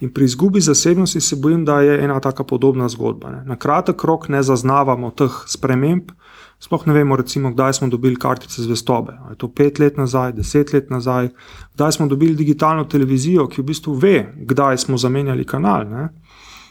In 0.00 0.12
pri 0.14 0.28
izgubi 0.30 0.62
zasebnosti 0.62 1.20
se 1.20 1.36
bojim, 1.36 1.64
da 1.64 1.80
je 1.82 1.98
ena 2.04 2.20
taka 2.20 2.44
podobna 2.44 2.88
zgodba. 2.88 3.30
Ne? 3.30 3.42
Na 3.46 3.56
kratek 3.56 4.04
rok 4.04 4.28
ne 4.28 4.42
zaznavamo 4.42 5.10
teh 5.10 5.42
sprememb. 5.50 6.14
Sploh 6.60 6.82
ne 6.86 6.92
vemo, 6.92 7.16
recimo, 7.16 7.54
kdaj 7.54 7.78
smo 7.78 7.88
dobili 7.88 8.18
kartice 8.20 8.62
zvestobe. 8.62 9.14
Je 9.30 9.38
to 9.40 9.48
pet 9.48 9.78
let 9.80 9.96
nazaj, 9.96 10.34
deset 10.36 10.74
let 10.76 10.90
nazaj, 10.92 11.30
kdaj 11.74 11.96
smo 11.96 12.06
dobili 12.06 12.36
digitalno 12.36 12.84
televizijo, 12.84 13.46
ki 13.48 13.62
v 13.62 13.70
bistvu 13.72 13.94
ve, 13.96 14.16
kdaj 14.36 14.84
smo 14.84 15.00
zamenjali 15.00 15.46
kanal. 15.48 15.88
Ne? 15.88 16.10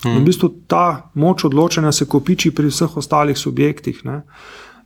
In 0.05 0.21
v 0.21 0.27
bistvu 0.29 0.51
ta 0.69 1.09
moč 1.19 1.43
odločanja 1.49 1.91
se 1.91 2.05
kopiči 2.05 2.53
pri 2.55 2.69
vseh 2.69 2.97
ostalih 3.01 3.37
subjektih. 3.37 4.05
Ne? 4.05 4.21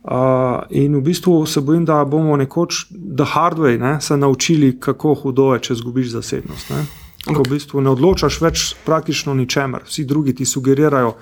Uh, 0.04 0.62
in 0.70 0.96
v 0.96 1.00
bistvu 1.00 1.46
se 1.46 1.60
bojim, 1.60 1.84
da 1.88 2.02
bomo 2.04 2.36
nekoč, 2.36 2.86
da 2.90 3.24
hardware 3.24 3.78
ne, 3.80 4.00
se 4.00 4.16
naučili, 4.16 4.74
kako 4.80 5.14
hudo 5.14 5.54
je, 5.54 5.62
če 5.64 5.72
izgubiš 5.78 6.10
zasebnost. 6.12 6.70
Ne? 6.70 6.82
Ko 7.24 7.40
v 7.40 7.54
bistvu 7.54 7.80
ne 7.80 7.88
odločaš 7.94 8.36
več 8.44 8.66
praktično 8.84 9.32
ničemer, 9.34 9.86
vsi 9.88 10.04
drugi 10.04 10.34
ti 10.36 10.44
sugerirajo, 10.44 11.14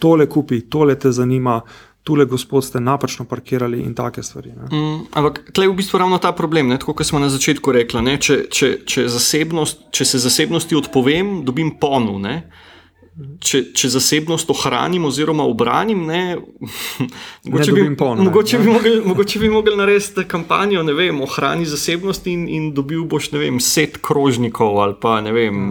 tole 0.00 0.24
kupi, 0.24 0.62
tole 0.72 0.96
te 0.96 1.12
zanima, 1.12 1.58
tole 2.02 2.24
gospod 2.24 2.64
ste 2.64 2.80
napačno 2.80 3.26
parkirali 3.28 3.82
in 3.84 3.92
take 3.94 4.22
stvari. 4.22 4.54
Mm, 4.72 5.12
ampak 5.12 5.42
tle 5.52 5.68
je 5.68 5.74
v 5.74 5.76
bistvu 5.76 6.00
ravno 6.00 6.16
ta 6.18 6.32
problem, 6.32 6.72
ne? 6.72 6.78
tako 6.80 6.96
kot 6.96 7.06
smo 7.06 7.20
na 7.20 7.28
začetku 7.28 7.76
rekli. 7.76 8.16
Če, 8.16 8.38
če, 8.48 8.70
če, 8.88 9.04
če 9.92 10.04
se 10.08 10.22
zasebnosti 10.24 10.80
odpovem, 10.80 11.42
dobim 11.44 11.74
ponu 11.76 12.16
če, 13.40 13.62
če 13.76 13.88
zasebnost 13.92 14.50
ohranim 14.52 15.04
oziroma 15.08 15.44
obranim, 15.48 16.04
ne, 16.08 16.36
mogoče, 17.44 17.72
ne 17.72 17.82
bi, 17.88 17.96
pon, 17.96 18.24
mogoče, 18.24 18.58
ne. 18.58 18.64
Bi 18.64 18.72
mogli, 18.72 18.92
mogoče 19.04 19.40
bi 19.42 19.50
mogli 19.52 19.76
narediti 19.76 20.24
kampanjo, 20.28 20.82
ne 20.86 20.96
vem, 20.96 21.20
ohrani 21.24 21.68
zasebnost 21.68 22.26
in, 22.30 22.46
in 22.48 22.68
dobil 22.76 23.04
boš, 23.10 23.32
ne 23.34 23.44
vem, 23.44 23.60
set 23.60 24.00
krožnikov 24.02 24.80
ali 24.80 24.98
pa 25.00 25.20
ne 25.24 25.32
vem. 25.36 25.64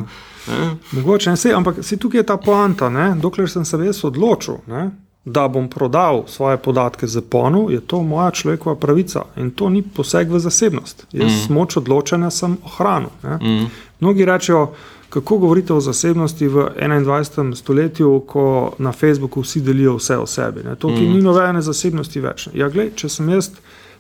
Ne. 0.50 0.72
Mogoče 0.92 1.30
ne 1.30 1.38
se, 1.38 1.54
ampak 1.54 1.84
se 1.86 1.98
tukaj 1.98 2.20
je 2.20 2.26
ta 2.32 2.38
poanta, 2.38 2.90
ne, 2.90 3.12
dokler 3.22 3.50
sem 3.50 3.66
se 3.66 3.78
jaz 3.86 4.04
odločil. 4.06 4.64
Ne. 4.68 4.90
Da 5.26 5.48
bom 5.52 5.68
prodal 5.70 6.24
svoje 6.32 6.58
podatke 6.58 7.08
za 7.08 7.22
ponu, 7.22 7.68
je 7.70 7.82
to 7.82 8.00
moja 8.04 8.32
človekova 8.32 8.76
pravica 8.80 9.26
in 9.38 9.52
to 9.52 9.70
ni 9.70 9.82
poseg 9.82 10.32
v 10.32 10.40
zasebnost. 10.40 11.06
Jaz 11.12 11.50
mm. 11.50 11.54
moč 11.54 11.78
odločanja 11.78 12.32
sem 12.34 12.56
ohranil. 12.66 13.12
Mm. 13.22 13.68
Mnogi 14.00 14.26
rečejo, 14.26 14.72
kako 15.10 15.38
govorite 15.38 15.74
o 15.74 15.80
zasebnosti 15.80 16.48
v 16.48 16.70
21. 16.78 17.56
stoletju, 17.56 18.24
ko 18.28 18.74
na 18.78 18.92
Facebooku 18.92 19.42
vsi 19.42 19.62
delijo 19.62 19.96
vse 19.96 20.18
o 20.18 20.26
sebi. 20.26 20.64
Ne? 20.64 20.76
To, 20.76 20.88
ki 20.88 21.02
mm. 21.02 21.14
ni 21.14 21.22
nobene 21.22 21.62
zasebnosti 21.62 22.22
več. 22.22 22.48
Ja, 22.54 22.70
gled, 22.70 22.96
če 22.96 23.10
sem 23.10 23.30
jaz 23.30 23.52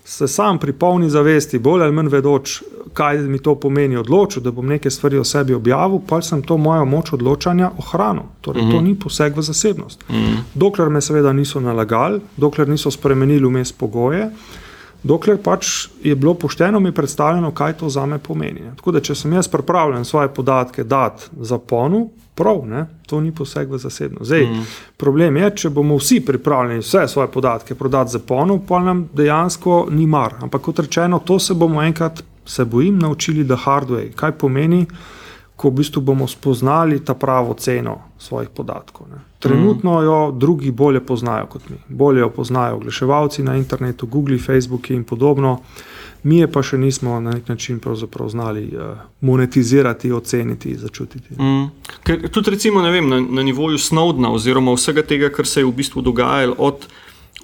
se 0.09 0.27
sam 0.27 0.57
pri 0.57 0.73
polni 0.73 1.09
zavesti, 1.09 1.59
bolj 1.59 1.83
ali 1.83 1.93
manj 1.93 2.07
vedoč, 2.09 2.61
kaj 2.93 3.19
mi 3.29 3.39
to 3.39 3.53
pomeni, 3.55 3.97
odločil, 3.97 4.41
da 4.41 4.51
bom 4.51 4.65
neke 4.65 4.89
stvari 4.89 5.19
o 5.19 5.23
sebi 5.23 5.53
objavil, 5.53 5.99
pa 6.07 6.21
sem 6.21 6.41
to 6.41 6.57
mojo 6.57 6.85
moč 6.85 7.13
odločanja 7.13 7.71
ohranil. 7.77 8.23
Torej, 8.41 8.63
mm 8.63 8.69
-hmm. 8.69 8.71
To 8.71 8.81
ni 8.81 8.95
poseg 8.95 9.37
v 9.37 9.41
zasebnost. 9.41 10.03
Mm 10.09 10.15
-hmm. 10.15 10.37
Dokler 10.53 10.89
me 10.89 11.01
seveda 11.01 11.33
niso 11.33 11.59
nalagali, 11.59 12.21
dokler 12.37 12.69
niso 12.69 12.91
spremenili 12.91 13.45
vmes 13.45 13.71
pogoje 13.71 14.31
dokler 15.03 15.37
pač 15.43 15.87
je 16.03 16.15
bilo 16.15 16.33
pošteno 16.33 16.79
mi 16.79 16.91
predstavljeno, 16.91 17.51
kaj 17.51 17.73
to 17.73 17.89
za 17.89 18.05
me 18.05 18.17
pomeni. 18.19 18.71
Tako 18.75 18.91
da, 18.91 19.01
če 19.01 19.15
sem 19.15 19.33
jaz 19.33 19.47
pripravljen 19.47 20.05
svoje 20.05 20.27
podatke 20.33 20.83
dati 20.83 21.29
za 21.41 21.57
ponu, 21.57 22.09
prav, 22.35 22.63
ne, 22.67 22.85
to 23.07 23.19
ni 23.21 23.33
poseg 23.35 23.71
v 23.71 23.77
zasebno. 23.77 24.23
Zdaj, 24.23 24.45
mm. 24.45 24.65
problem 24.97 25.37
je, 25.37 25.51
če 25.63 25.69
bomo 25.75 25.97
vsi 25.99 26.21
pripravljeni 26.25 26.83
vse 26.83 27.07
svoje 27.07 27.27
podatke 27.31 27.75
prodati 27.75 28.15
za 28.15 28.19
ponu, 28.19 28.61
pa 28.67 28.79
nam 28.79 29.07
dejansko 29.13 29.87
ni 29.91 30.07
mar. 30.07 30.37
Ampak 30.41 30.61
kot 30.61 30.79
rečeno, 30.79 31.19
to 31.19 31.39
se 31.39 31.53
bomo 31.53 31.83
enkrat, 31.83 32.23
se 32.45 32.65
bojim, 32.65 32.99
naučili, 32.99 33.43
da 33.43 33.59
hardware, 33.59 34.11
kaj 34.15 34.31
pomeni 34.39 34.85
ko 35.59 35.69
v 35.69 35.83
bistvu 35.83 36.01
bomo 36.01 36.23
spoznali 36.27 37.01
ta 37.03 37.13
pravo 37.19 37.53
ceno 37.53 37.97
svojih 38.17 38.49
podatkov. 38.49 39.07
Ne. 39.11 39.19
Trenutno 39.39 40.01
jo 40.01 40.31
drugi 40.31 40.71
bolje 40.71 41.01
poznajo 41.03 41.45
kot 41.51 41.69
mi. 41.69 41.75
Bolje 41.87 42.19
jo 42.19 42.29
poznajo 42.29 42.75
oglaševalci 42.75 43.43
na 43.43 43.57
internetu, 43.59 44.07
Google, 44.07 44.37
Facebook 44.39 44.89
in 44.89 45.03
podobno. 45.03 45.59
Mi 46.23 46.39
je 46.39 46.47
pa 46.51 46.63
še 46.63 46.77
nismo 46.77 47.19
na 47.19 47.31
nek 47.31 47.47
način 47.47 47.79
znali 48.27 48.71
uh, 48.75 48.97
monetizirati, 49.21 50.11
oceniti, 50.11 50.75
začutiti. 50.75 51.35
Mm. 51.39 51.71
Ker, 52.03 52.29
tudi 52.31 52.51
recimo, 52.51 52.81
vem, 52.81 53.09
na, 53.09 53.19
na 53.19 53.43
nivoju 53.43 53.77
Snowdna, 53.77 54.31
oziroma 54.31 54.73
vsega 54.73 55.03
tega, 55.03 55.29
kar 55.29 55.47
se 55.47 55.59
je 55.59 55.65
v 55.65 55.71
bistvu 55.71 56.01
dogajalo 56.01 56.55
od, 56.57 56.87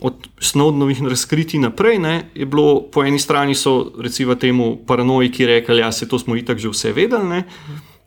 od 0.01 0.27
Snowdnovih 0.39 1.03
razkritij 1.07 1.59
naprej, 1.59 1.99
ne, 1.99 2.29
je 2.35 2.45
bilo 2.45 2.81
po 2.91 3.03
eni 3.03 3.19
strani, 3.19 3.55
so 3.55 3.91
recimo 3.99 4.35
temu 4.35 4.77
paranoiki 4.87 5.45
rekli, 5.45 5.75
da 5.75 5.87
ja, 5.87 5.91
se 5.91 6.07
to 6.07 6.19
smo 6.19 6.35
itak 6.35 6.59
že 6.59 6.71
vse 6.71 6.93
vedeli. 6.93 7.27
Ne. 7.27 7.43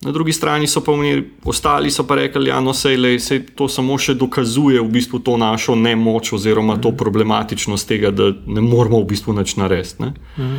Na 0.00 0.12
drugi 0.12 0.32
strani 0.32 0.66
so 0.66 0.80
pa 0.80 0.92
oni, 0.92 1.24
ostali 1.44 1.90
so 1.90 2.06
pa 2.06 2.14
rekli, 2.14 2.44
da 2.44 2.50
ja, 2.50 2.60
no, 2.60 2.74
se 2.74 3.42
to 3.54 3.68
samo 3.68 3.98
še 3.98 4.14
dokazuje 4.14 4.80
v 4.80 4.88
bistvu 4.88 5.18
to 5.18 5.36
našo 5.36 5.74
nemoč 5.74 6.32
oziroma 6.32 6.76
to 6.76 6.88
mhm. 6.88 6.98
problematičnost 6.98 7.88
tega, 7.88 8.10
da 8.10 8.32
ne 8.46 8.60
moramo 8.60 9.00
v 9.02 9.08
bistvu 9.14 9.34
nič 9.34 9.56
narediti. 9.56 10.12
Mhm. 10.38 10.58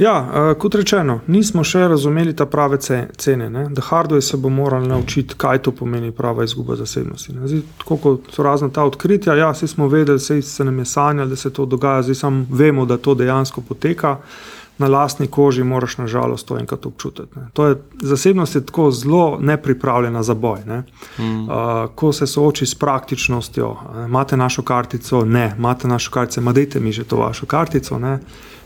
Ja, 0.00 0.14
uh, 0.16 0.54
kot 0.56 0.74
rečeno, 0.80 1.18
nismo 1.28 1.60
še 1.64 1.82
razumeli 1.92 2.32
ta 2.32 2.46
prave 2.48 2.78
cene. 2.80 3.50
Ne? 3.52 3.66
Da 3.68 3.82
hardware 3.84 4.24
se 4.24 4.38
bo 4.40 4.48
moral 4.48 4.86
naučiti, 4.88 5.36
kaj 5.36 5.58
to 5.66 5.74
pomeni 5.76 6.08
prava 6.10 6.46
izguba 6.48 6.76
zasebnosti. 6.76 7.34
Zdaj, 7.36 7.60
tako 7.82 7.98
kot 8.00 8.30
so 8.32 8.42
razne 8.42 8.70
ta 8.72 8.86
odkritja, 8.88 9.36
ja, 9.36 9.50
vsi 9.52 9.68
smo 9.68 9.90
vedeli, 9.92 10.16
vse 10.16 10.40
se 10.42 10.64
nam 10.64 10.78
je 10.78 10.86
sanjalo, 10.88 11.28
da 11.28 11.36
se 11.36 11.52
to 11.52 11.66
dogaja, 11.68 12.06
zdaj 12.08 12.16
samo 12.22 12.46
vemo, 12.48 12.86
da 12.88 12.96
to 12.96 13.14
dejansko 13.14 13.60
poteka. 13.60 14.16
Uh, 14.16 14.59
na 14.80 14.88
lastni 14.88 15.26
koži 15.26 15.64
moraš 15.64 15.98
nažalost 15.98 16.46
to 16.48 16.58
enkrat 16.58 16.86
občutiti. 16.86 17.40
To 17.52 17.66
je, 17.66 17.76
zasebnost 18.00 18.54
je 18.54 18.66
tako 18.66 18.90
zelo 18.90 19.38
nepripravljena 19.40 20.22
za 20.22 20.34
boj. 20.34 20.58
Ne? 20.66 20.82
Mm. 21.18 21.42
Uh, 21.42 21.50
ko 21.94 22.12
se 22.12 22.26
sooči 22.26 22.66
s 22.66 22.74
praktičnostjo, 22.74 23.76
imate 24.06 24.36
našo 24.36 24.62
kartico, 24.62 25.24
ne, 25.24 25.54
imate 25.58 25.88
našo 25.88 26.10
kartico, 26.10 26.40
madejte 26.40 26.80
mi 26.80 26.92
že 26.92 27.04
to 27.04 27.16
vašo 27.16 27.46
kartico. 27.46 27.98
Ne? 27.98 28.18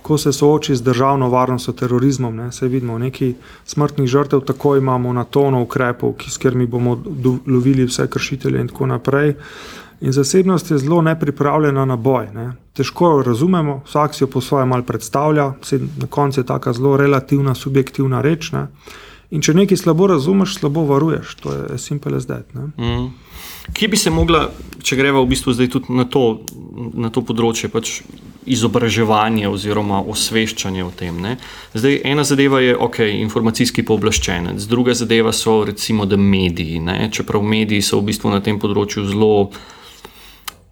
Ko 0.02 0.18
se 0.18 0.32
sooči 0.32 0.76
z 0.76 0.82
državno 0.82 1.28
varnostjo, 1.28 1.72
terorizmom, 1.74 2.36
ne, 2.36 2.52
se 2.52 2.68
vidimo, 2.68 2.98
nekaj 2.98 3.32
smrtnih 3.64 4.08
žrtev, 4.08 4.40
tako 4.40 4.76
imamo 4.76 5.12
na 5.12 5.24
tono 5.24 5.62
ukrepov, 5.62 6.12
ki, 6.12 6.30
s 6.30 6.36
katerimi 6.36 6.66
bomo 6.66 6.98
lovili 7.46 7.84
vse 7.84 8.06
kršitelje, 8.06 8.60
in 8.60 8.68
tako 8.68 8.86
naprej. 8.86 9.30
Uh, 9.30 9.83
In 10.00 10.12
zasebnost 10.12 10.70
je 10.70 10.78
zelo 10.78 11.02
nepripravljena 11.02 11.84
na 11.84 11.96
boj. 11.96 12.28
Ne. 12.34 12.52
Težko 12.74 13.10
jo 13.10 13.22
razumemo, 13.22 13.82
vsak 13.86 14.14
si 14.14 14.24
jo 14.24 14.28
po 14.30 14.40
svojem 14.40 14.68
mal 14.68 14.82
predstavlja, 14.82 15.52
na 16.00 16.06
koncu 16.10 16.40
je 16.40 16.46
tako 16.46 16.72
zelo 16.72 16.96
relativna, 16.96 17.54
subjektivna 17.54 18.20
reč. 18.20 18.52
Ne. 18.52 18.66
In 19.34 19.42
če 19.42 19.54
nekaj 19.56 19.80
slabo 19.80 20.06
razumeš, 20.06 20.58
slabo 20.60 20.84
varuješ, 20.86 21.34
to 21.42 21.52
je 21.52 21.78
simple 21.78 22.20
that. 22.20 22.54
Mm. 22.54 23.08
Kje 23.72 23.88
bi 23.88 23.96
se 23.96 24.10
mogla, 24.10 24.50
če 24.82 24.96
greva 24.96 25.22
v 25.24 25.30
bistvu 25.32 25.54
zdaj 25.56 25.70
tudi 25.72 25.96
na 25.96 26.04
to, 26.04 26.44
na 26.94 27.10
to 27.10 27.24
področje, 27.24 27.70
pač 27.72 28.02
izobraževanje 28.44 29.48
oziroma 29.48 30.02
osveščanje 30.12 30.84
o 30.84 30.90
tem? 30.94 31.16
Ne? 31.24 31.38
Zdaj, 31.72 32.02
ena 32.04 32.26
zadeva 32.28 32.60
je, 32.60 32.76
ok, 32.76 33.00
informacijski 33.24 33.82
pooblaščenec, 33.88 34.68
druga 34.68 34.94
zadeva 34.94 35.32
so 35.32 35.62
recimo 35.64 36.04
mediji. 36.04 36.78
Ne? 36.84 37.08
Čeprav 37.10 37.42
mediji 37.42 37.82
so 37.82 38.02
v 38.02 38.12
bistvu 38.12 38.30
na 38.30 38.42
tem 38.44 38.60
področju 38.60 39.08
zelo 39.08 39.50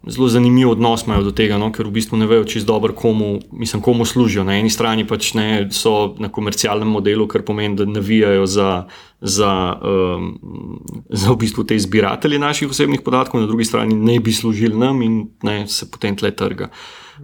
zelo 0.07 0.27
zanimiv 0.27 0.69
odnos 0.69 1.05
imajo 1.05 1.23
do 1.23 1.31
tega, 1.31 1.57
no, 1.57 1.69
ker 1.71 1.87
v 1.87 1.95
bistvu 1.95 2.17
ne 2.19 2.27
vejo 2.27 2.43
čisto 2.43 2.73
dobro, 2.73 2.93
komu, 2.93 3.39
mislim, 3.51 3.81
komu 3.81 4.05
služijo. 4.05 4.43
Na 4.43 4.57
eni 4.59 4.69
strani 4.69 5.05
pač 5.07 5.31
ne 5.33 5.67
so 5.71 6.15
na 6.19 6.29
komercialnem 6.29 6.89
modelu, 6.91 7.27
kar 7.27 7.45
pomeni, 7.47 7.77
da 7.79 7.85
navijajo 7.87 8.45
za, 8.45 8.69
za, 9.21 9.51
um, 9.79 10.33
za 11.09 11.31
v 11.31 11.37
bistvu 11.45 11.63
te 11.63 11.79
zbiratelje 11.79 12.39
naših 12.39 12.75
osebnih 12.75 13.01
podatkov, 13.05 13.41
na 13.41 13.47
drugi 13.47 13.65
strani 13.65 13.95
ne 13.95 14.19
bi 14.19 14.33
služili 14.33 14.75
nam 14.75 15.01
in 15.01 15.21
ne, 15.43 15.63
se 15.67 15.87
potem 15.91 16.17
tle 16.19 16.33
trga. 16.35 16.67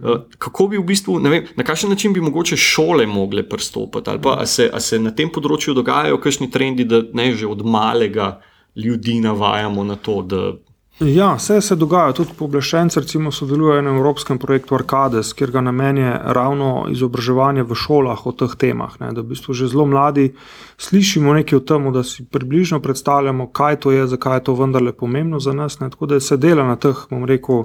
Uh, 0.00 0.24
kako 0.38 0.70
bi 0.72 0.80
v 0.80 0.86
bistvu, 0.88 1.18
vem, 1.20 1.52
na 1.56 1.66
kakšen 1.66 1.92
način 1.92 2.16
bi 2.16 2.24
mogoče 2.24 2.56
šole 2.56 3.06
mogle 3.06 3.44
pristopiti, 3.48 4.10
ali 4.10 4.22
pa 4.22 4.46
se, 4.46 4.70
se 4.78 4.98
na 4.98 5.12
tem 5.12 5.28
področju 5.28 5.76
dogajajo 5.76 6.20
kakšni 6.20 6.50
trendi, 6.50 6.88
da 6.88 7.02
ne 7.12 7.32
že 7.36 7.46
od 7.46 7.60
malega 7.66 8.38
ljudi 8.76 9.20
navajamo 9.20 9.84
na 9.84 9.96
to, 10.00 10.22
da 10.22 10.52
Ja, 11.00 11.34
vse 11.34 11.60
se 11.60 11.76
dogaja. 11.80 12.12
Tudi 12.12 12.34
pooblaščenci 12.36 13.00
sodelujejo 13.32 13.82
na 13.82 13.94
evropskem 13.94 14.38
projektu 14.38 14.74
Arcades, 14.76 15.32
kjer 15.32 15.50
ga 15.50 15.62
namen 15.64 15.96
je 15.96 16.10
ravno 16.36 16.88
izobraževanje 16.92 17.62
v 17.64 17.74
šolah 17.74 18.26
o 18.26 18.32
teh 18.32 18.52
temah. 18.60 18.98
Ne, 19.00 19.08
da 19.16 19.24
v 19.24 19.32
bistvu 19.32 19.56
že 19.56 19.70
zelo 19.72 19.86
mladi 19.86 20.34
slišimo 20.76 21.32
nekaj 21.32 21.56
o 21.56 21.64
tem, 21.64 21.88
da 21.92 22.04
si 22.04 22.24
približno 22.24 22.82
predstavljamo, 22.84 23.48
kaj 23.48 23.80
to 23.80 23.94
je, 23.96 24.06
zakaj 24.12 24.36
je 24.36 24.44
to 24.44 24.54
vendarle 24.60 24.92
pomembno 24.92 25.40
za 25.40 25.56
nas. 25.56 25.80
Ne, 25.80 25.88
tako 25.90 26.06
da 26.06 26.20
se 26.20 26.36
dela 26.36 26.68
na 26.68 26.76
teh, 26.76 27.06
bom 27.10 27.24
rekel 27.24 27.64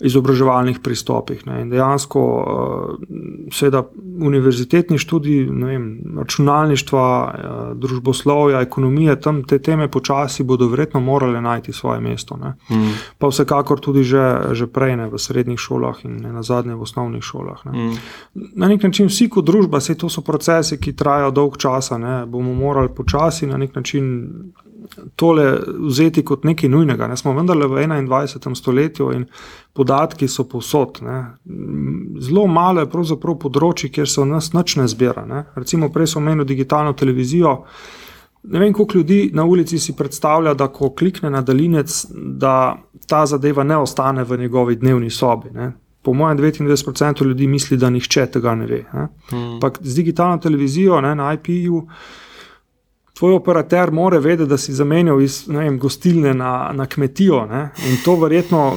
izobraževalnih 0.00 0.78
pristopih. 0.78 1.46
Ne. 1.46 1.60
In 1.62 1.70
dejansko, 1.70 2.22
eh, 2.46 3.50
seveda, 3.52 3.82
univerzitetni 4.20 4.98
študij, 4.98 5.44
vem, 5.50 6.00
računalništva, 6.16 7.34
eh, 7.34 7.74
družboslovja, 7.74 8.60
ekonomije, 8.60 9.20
tam 9.20 9.42
te 9.44 9.58
teme 9.58 9.88
počasi 9.88 10.44
bodo 10.44 10.68
verjetno 10.68 11.00
morale 11.00 11.40
najti 11.40 11.72
svoje 11.72 12.00
mesto. 12.00 12.36
Mm. 12.36 12.94
Pa 13.18 13.26
vsekakor 13.26 13.80
tudi 13.80 14.02
že, 14.02 14.40
že 14.52 14.66
prej 14.66 14.96
ne, 14.96 15.08
v 15.08 15.18
srednjih 15.18 15.58
šolah 15.58 16.04
in 16.04 16.16
ne 16.16 16.32
na 16.32 16.42
zadnje 16.42 16.74
v 16.74 16.82
osnovnih 16.82 17.22
šolah. 17.22 17.66
Mm. 17.66 17.92
Na 18.34 18.68
nek 18.68 18.82
način 18.82 19.06
vsi 19.06 19.28
kot 19.28 19.44
družba, 19.44 19.78
vse 19.78 19.94
to 19.94 20.08
so 20.08 20.20
procesi, 20.20 20.78
ki 20.78 20.96
trajajo 20.96 21.30
dolg 21.30 21.56
časa, 21.56 21.98
ne, 21.98 22.26
bomo 22.26 22.54
morali 22.54 22.88
počasi 22.88 23.46
na 23.46 23.56
nek 23.56 23.74
način 23.74 24.30
tole 25.16 25.44
vzeti 25.88 26.24
kot 26.24 26.44
nekaj 26.44 26.70
nujnega. 26.70 27.06
Ne. 27.08 27.16
Smo 27.16 27.32
vendarle 27.36 27.68
v 27.68 27.86
21. 27.86 28.54
stoletju 28.54 29.12
in 29.14 29.26
podatki 29.72 30.28
so 30.28 30.44
povsod. 30.48 31.00
Ne. 31.02 31.18
Zelo 32.20 32.46
malo 32.46 32.84
je 32.84 32.90
pravzaprav 32.90 33.38
področji, 33.42 33.92
kjer 33.94 34.08
se 34.08 34.20
v 34.22 34.28
nas 34.32 34.52
nič 34.54 34.76
ne 34.80 34.88
zbira. 34.88 35.24
Ne. 35.28 35.44
Recimo, 35.56 35.90
prej 35.94 36.12
smo 36.14 36.24
imeli 36.24 36.46
digitalno 36.48 36.92
televizijo. 36.92 37.56
Ne 38.48 38.62
vem, 38.62 38.72
koliko 38.72 38.98
ljudi 38.98 39.30
na 39.34 39.44
ulici 39.44 39.78
si 39.78 39.96
predstavlja, 39.96 40.54
da 40.54 40.68
ko 40.72 40.92
klikne 40.94 41.30
na 41.30 41.42
daljinec, 41.42 42.06
da 42.12 42.78
ta 43.08 43.26
zadeva 43.26 43.64
ne 43.64 43.76
ostane 43.76 44.24
v 44.24 44.38
njegovi 44.38 44.76
dnevni 44.76 45.10
sobi. 45.10 45.50
Ne. 45.54 45.72
Po 46.02 46.14
mojem, 46.14 46.38
99% 46.38 47.24
ljudi 47.26 47.46
misli, 47.46 47.76
da 47.76 47.90
nihče 47.90 48.26
tega 48.38 48.54
ne 48.54 48.66
ve. 48.66 48.84
Ampak 48.92 49.78
hmm. 49.78 49.86
z 49.86 49.94
digitalno 49.94 50.38
televizijo 50.38 51.00
ne, 51.00 51.14
na 51.14 51.32
IP-ju 51.34 51.82
tvoj 53.18 53.34
operater 53.34 53.90
mora 53.92 54.18
vedeti, 54.18 54.48
da 54.48 54.56
si 54.58 54.72
zamenjal 54.72 55.20
iz 55.22 55.42
vem, 55.48 55.78
gostilne 55.78 56.34
na, 56.34 56.70
na 56.74 56.86
kmetijo 56.86 57.46
ne? 57.46 57.70
in 57.88 57.96
to 58.04 58.14
verjetno 58.16 58.76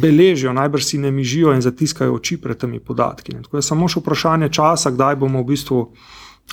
beležijo, 0.00 0.52
najbrž 0.52 0.84
si 0.84 0.98
ne 0.98 1.10
mižijo 1.10 1.52
in 1.52 1.60
zatiskajo 1.60 2.14
oči 2.14 2.38
pred 2.40 2.58
temi 2.58 2.80
podatki. 2.80 3.34
Ne? 3.34 3.42
Tako 3.42 3.58
je 3.58 3.62
samo 3.66 3.88
še 3.88 4.00
vprašanje 4.00 4.48
časa, 4.54 4.94
kdaj 4.94 5.18
bomo 5.24 5.42
v 5.42 5.50
bistvu 5.50 5.80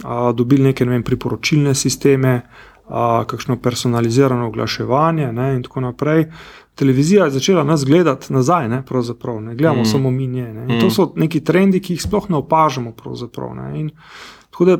a, 0.03 0.31
dobili 0.33 0.71
neke 0.71 0.85
ne 0.85 0.97
vem, 0.97 1.05
priporočilne 1.05 1.75
sisteme, 1.75 2.41
a, 2.89 3.23
kakšno 3.29 3.59
personalizirano 3.61 4.49
oglaševanje 4.49 5.31
ne? 5.33 5.53
in 5.55 5.63
tako 5.63 5.85
naprej. 5.85 6.31
Televizija 6.79 7.25
je 7.27 7.35
začela 7.37 7.63
nas 7.63 7.85
gledati 7.85 8.33
nazaj, 8.33 8.69
ne, 8.69 8.83
ne 9.41 9.55
gledamo 9.55 9.81
mm. 9.81 9.85
samo 9.85 10.11
mi. 10.11 10.27
Ne, 10.27 10.53
mm. 10.53 10.79
To 10.79 10.89
so 10.89 11.11
neki 11.15 11.43
trendi, 11.43 11.81
ki 11.83 11.93
jih 11.93 12.01
sploh 12.01 12.29
ne 12.29 12.37
opažamo. 12.39 12.93
Ne, 13.55 13.89
Tako 14.59 14.65
da 14.65 14.77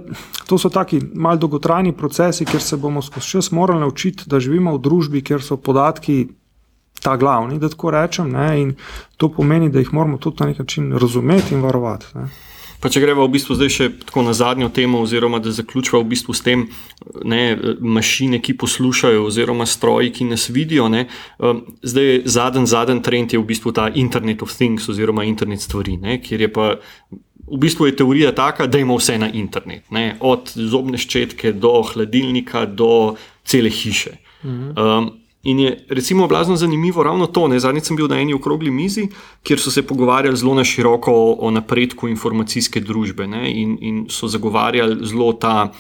to 0.48 0.58
so 0.58 0.70
taki 0.70 1.00
malce 1.14 1.40
dolgotrajni 1.40 1.94
procesi, 1.96 2.46
ker 2.46 2.60
se 2.62 2.78
bomo 2.78 3.02
skozi 3.02 3.28
čas 3.28 3.52
morali 3.52 3.80
naučiti, 3.80 4.24
da 4.28 4.40
živimo 4.40 4.74
v 4.76 4.82
družbi, 4.84 5.22
kjer 5.24 5.40
so 5.42 5.56
podatki 5.56 6.28
ta 7.00 7.16
glavni, 7.18 7.60
da 7.60 7.70
tako 7.70 7.94
rečem. 7.96 8.28
Ne, 8.32 8.50
in 8.62 8.74
to 9.18 9.30
pomeni, 9.32 9.70
da 9.72 9.80
jih 9.80 9.94
moramo 9.94 10.18
tudi 10.18 10.44
na 10.44 10.50
nek 10.50 10.60
način 10.60 10.92
razumeti 11.00 11.56
in 11.56 11.62
varovati. 11.64 12.12
Ne. 12.16 12.28
Pa 12.80 12.92
če 12.92 13.00
gremo 13.00 13.24
v 13.24 13.32
bistvu 13.38 13.56
zdaj 13.56 13.72
še 13.72 13.88
tako 14.04 14.26
na 14.28 14.34
zadnjo 14.36 14.68
temo, 14.72 15.00
oziroma 15.04 15.40
da 15.40 15.52
zaključimo 15.52 16.02
v 16.04 16.10
bistvu 16.12 16.36
s 16.36 16.44
tem, 16.44 16.68
ne, 17.24 17.42
mašine, 17.80 18.42
ki 18.44 18.58
poslušajo, 18.60 19.24
oziroma 19.32 19.68
stroji, 19.68 20.12
ki 20.12 20.28
nas 20.34 20.50
vidijo. 20.52 20.90
Ne, 20.92 21.06
um, 21.40 21.64
zdaj, 21.84 22.26
zadnji 22.28 22.68
zadn 22.68 23.00
trend 23.00 23.32
je 23.32 23.40
v 23.40 23.48
bistvu 23.48 23.72
ta 23.72 23.88
Internet 23.96 24.44
of 24.44 24.52
Things, 24.56 24.92
oziroma 24.92 25.24
internet 25.24 25.64
stvari, 25.64 25.96
ne, 26.04 26.20
kjer 26.24 26.48
je 26.48 26.52
pa 26.52 26.74
v 27.52 27.58
bistvu 27.58 27.86
je 27.86 27.96
teorija 27.96 28.32
taka, 28.36 28.68
da 28.68 28.78
imamo 28.78 28.98
vse 28.98 29.18
na 29.18 29.30
internet, 29.32 29.92
ne? 29.92 30.16
od 30.20 30.52
zobne 30.56 30.98
ščetke 30.98 31.54
do 31.54 31.82
hladilnika 31.94 32.66
do 32.66 33.16
cele 33.44 33.70
hiše. 33.70 34.18
Um, 34.44 35.10
in 35.44 35.60
je 35.60 35.86
recimo 35.90 36.28
blazno 36.28 36.56
zanimivo 36.56 37.04
ravno 37.04 37.28
to. 37.28 37.48
Zadnjič 37.60 37.90
sem 37.90 37.98
bil 37.98 38.08
na 38.08 38.20
eni 38.20 38.34
okrogli 38.34 38.72
mizi, 38.72 39.08
kjer 39.44 39.60
so 39.60 39.72
se 39.72 39.84
pogovarjali 39.88 40.38
zelo 40.38 40.54
na 40.56 40.64
široko 40.64 41.14
o, 41.14 41.34
o 41.48 41.52
napredku 41.52 42.08
informacijske 42.08 42.80
družbe 42.80 43.28
ne? 43.28 43.48
in, 43.52 43.78
in 43.82 44.06
so 44.10 44.28
zagovarjali 44.28 45.00
zelo 45.08 45.34
ta 45.34 45.72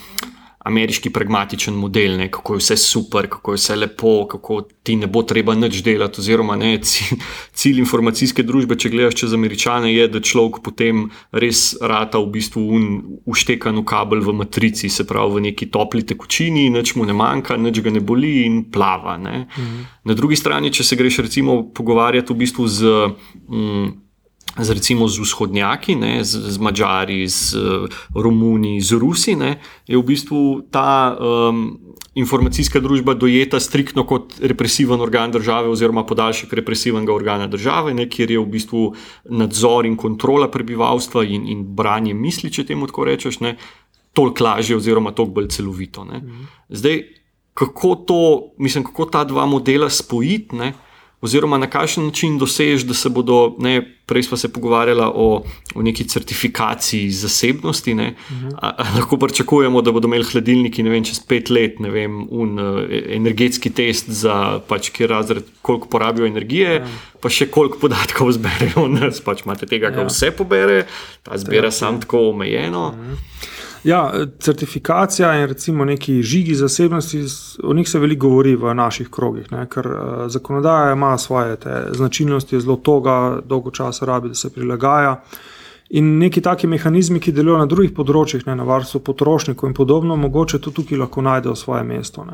ameriški 0.66 1.10
pragmatičen 1.10 1.74
model, 1.74 2.18
ne, 2.18 2.28
kako 2.32 2.54
je 2.54 2.64
vse 2.64 2.78
super, 2.78 3.30
kako 3.32 3.54
je 3.54 3.62
vse 3.62 3.76
lepo, 3.76 4.28
kako 4.28 4.62
ti 4.84 4.96
ne 5.00 5.08
bo 5.08 5.24
treba 5.24 5.56
nič 5.56 5.80
delati. 5.84 6.20
Oziroma, 6.20 6.56
ne, 6.60 6.74
cilj 7.60 7.80
informacijske 7.80 8.44
družbe, 8.44 8.76
če 8.76 8.92
gledaš 8.92 9.22
čez 9.22 9.34
američane, 9.34 9.94
je, 9.94 10.08
da 10.12 10.20
človek 10.20 10.60
potem 10.66 11.06
res 11.32 11.78
rata 11.82 12.20
v 12.20 12.32
bistvu 12.36 12.82
uštekan 13.30 13.80
v 13.80 13.86
kabel 13.88 14.26
v 14.26 14.36
matrici, 14.42 14.92
se 14.92 15.08
pravi 15.08 15.40
v 15.40 15.46
neki 15.48 15.70
topli 15.72 16.04
tekočini, 16.04 16.68
nič 16.76 16.96
mu 17.00 17.08
ne 17.08 17.16
manjka, 17.16 17.56
nič 17.58 17.80
ga 17.86 17.96
ne 17.96 18.04
boli 18.04 18.44
in 18.44 18.66
plava. 18.72 19.16
Mhm. 19.20 19.80
Na 20.04 20.14
drugi 20.14 20.36
strani, 20.36 20.74
če 20.74 20.84
se 20.84 21.00
greš 21.00 21.24
recimo 21.24 21.62
pogovarjati 21.72 22.34
v 22.34 22.44
bistvu 22.44 22.68
z. 22.68 22.94
Mm, 23.48 24.09
z, 24.62 24.70
recimo, 24.76 25.08
z 25.08 25.20
vzhodnjaki, 25.20 25.96
ne, 25.96 26.24
z, 26.24 26.52
z 26.52 26.58
Mačari, 26.58 27.28
z 27.28 27.56
Romuni, 28.16 28.82
z 28.82 28.92
Rusi, 29.00 29.36
ne, 29.36 29.60
je 29.88 29.98
v 29.98 30.04
bistvu 30.04 30.68
ta 30.72 31.16
um, 31.16 31.80
informacijska 32.16 32.80
družba 32.80 33.14
dojeta 33.14 33.60
striktno 33.60 34.04
kot 34.04 34.40
represiven 34.42 35.02
organ 35.02 35.32
države, 35.32 35.70
oziroma 35.70 36.04
podaljšek 36.06 36.54
represivnega 36.54 37.14
organa 37.14 37.48
države, 37.48 37.94
ne, 37.94 38.10
kjer 38.10 38.32
je 38.32 38.40
v 38.40 38.50
bistvu 38.50 38.84
nadzor 39.30 39.86
in 39.86 39.98
kontrola 39.98 40.50
prebivalstva 40.52 41.24
in, 41.24 41.48
in 41.48 41.64
branje 41.76 42.14
misli, 42.14 42.52
če 42.52 42.66
temu 42.66 42.90
tako 42.90 43.08
rečeš, 43.10 43.40
toliko 44.14 44.44
lažje, 44.44 44.78
oziroma 44.78 45.12
toliko 45.12 45.40
bolj 45.40 45.50
celovito. 45.54 46.06
Mhm. 46.06 46.44
Zdaj, 46.70 47.02
kako 47.54 47.96
to, 47.96 48.22
mislim, 48.58 48.84
kako 48.84 49.06
ta 49.06 49.24
dva 49.24 49.46
modela 49.46 49.90
spojiti? 49.90 50.56
Oziroma 51.22 51.58
na 51.58 51.68
kakšen 51.68 52.06
način 52.06 52.38
dosežeš, 52.40 52.86
da 52.88 52.94
se 52.94 53.10
bodo, 53.10 53.56
ne, 53.60 53.82
prej 54.06 54.24
smo 54.24 54.38
se 54.38 54.50
pogovarjali 54.54 55.02
o, 55.06 55.44
o 55.76 55.82
neki 55.82 56.04
certifikaciji 56.08 57.12
zasebnosti. 57.12 57.94
Ne, 57.94 58.16
uh 58.30 58.38
-huh. 58.38 58.56
a, 58.62 58.70
a 58.78 58.96
lahko 58.96 59.18
pričakujemo, 59.18 59.82
da 59.82 59.92
bodo 59.92 60.08
imeli 60.08 60.24
hladilniki 60.24 60.84
vem, 60.84 61.04
čez 61.04 61.20
pet 61.20 61.50
let 61.50 61.76
vem, 61.80 62.28
un, 62.30 62.60
uh, 62.60 62.84
energetski 63.08 63.70
test 63.70 64.10
za 64.10 64.60
pač, 64.68 64.90
kjer 64.90 65.10
razred, 65.10 65.44
koliko 65.62 65.88
porabijo 65.88 66.26
energije, 66.26 66.76
ja. 66.76 66.88
pa 67.22 67.30
še 67.30 67.48
koliko 67.48 67.78
podatkov 67.78 68.32
zberejo. 68.32 68.88
Nas 68.88 69.22
pač 69.22 69.46
imate 69.46 69.66
tega, 69.66 69.88
ja. 69.88 69.92
ki 69.92 70.08
vse 70.08 70.32
pobere, 70.32 70.86
ta 71.24 71.38
zbira 71.38 71.72
sam 71.72 72.00
tako 72.00 72.30
omejeno. 72.30 72.88
Uh 72.88 72.96
mhm. 72.96 73.14
-huh. 73.14 73.59
Ja, 73.84 74.12
certifikacija 74.40 75.34
in 75.40 75.48
recimo 75.48 75.86
neki 75.86 76.24
žigi 76.24 76.56
zasebnosti, 76.56 77.24
o 77.64 77.74
njih 77.74 77.90
se 77.90 78.00
veliko 78.00 78.28
govori 78.28 78.56
v 78.56 78.74
naših 78.74 79.10
krogih, 79.10 79.52
ne, 79.52 79.66
ker 79.70 79.88
uh, 79.88 80.26
zakonodaja 80.28 80.94
ima 80.94 81.18
svoje 81.18 81.58
značilnosti, 81.92 82.56
je 82.56 82.60
zelo 82.60 82.76
toga, 82.76 83.40
dolgo 83.46 83.72
časa 83.72 84.06
rabi, 84.06 84.28
da 84.28 84.36
se 84.36 84.54
prilagaja. 84.54 85.22
In 85.90 86.18
neki 86.18 86.42
taki 86.42 86.68
mehanizmi, 86.68 87.20
ki 87.20 87.32
delujejo 87.32 87.64
na 87.64 87.66
drugih 87.66 87.96
področjih, 87.98 88.44
ne, 88.46 88.54
na 88.56 88.64
varstvu 88.68 89.00
potrošnikov 89.00 89.72
in 89.72 89.74
podobno, 89.74 90.16
mogoče 90.16 90.60
tudi 90.60 90.84
tukaj 90.84 91.00
lahko 91.02 91.24
najdejo 91.26 91.56
svoje 91.56 91.84
mesto. 91.84 92.28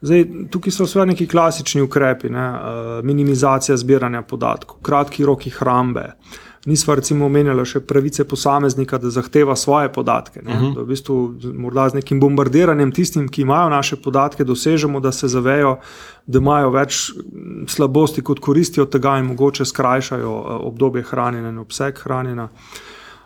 Zdaj, 0.00 0.24
tukaj 0.50 0.74
so 0.74 0.88
vse 0.88 1.06
neki 1.06 1.28
klasični 1.30 1.84
ukrepi, 1.84 2.32
ne, 2.32 2.48
uh, 2.50 2.90
minimizacija 3.06 3.76
zbiranja 3.76 4.24
podatkov, 4.26 4.80
kratki 4.82 5.28
roki 5.28 5.52
hrambe. 5.54 6.08
Uh, 6.08 6.47
nismo 6.66 6.94
recimo 6.94 7.26
omenjali 7.26 7.64
še 7.66 7.80
pravice 7.80 8.24
posameznika, 8.24 8.98
da 8.98 9.10
zahteva 9.10 9.56
svoje 9.56 9.92
podatke. 9.92 10.40
Uh 10.40 10.48
mhm. 10.48 10.64
-huh. 10.64 10.82
v 10.82 10.86
bistvu, 10.86 11.34
morda 11.54 11.88
z 11.88 11.94
nekim 11.94 12.20
bombardiranjem 12.20 12.92
tistim, 12.92 13.28
ki 13.28 13.42
imajo 13.42 13.68
naše 13.68 13.96
podatke, 13.96 14.44
dosežemo, 14.44 15.00
da 15.00 15.12
se 15.12 15.28
zavejo, 15.28 15.78
da 16.26 16.38
imajo 16.38 16.70
več 16.70 17.10
slabosti 17.66 18.22
kot 18.22 18.38
koristi 18.40 18.80
od 18.80 18.90
tega 18.90 19.18
in 19.18 19.24
mogoče 19.24 19.64
skrajšajo 19.64 20.44
eh, 20.48 20.52
obdobje 20.66 21.02
hranjenja 21.02 21.48
in 21.48 21.58
obseg 21.58 21.98
hranjenja. 21.98 22.48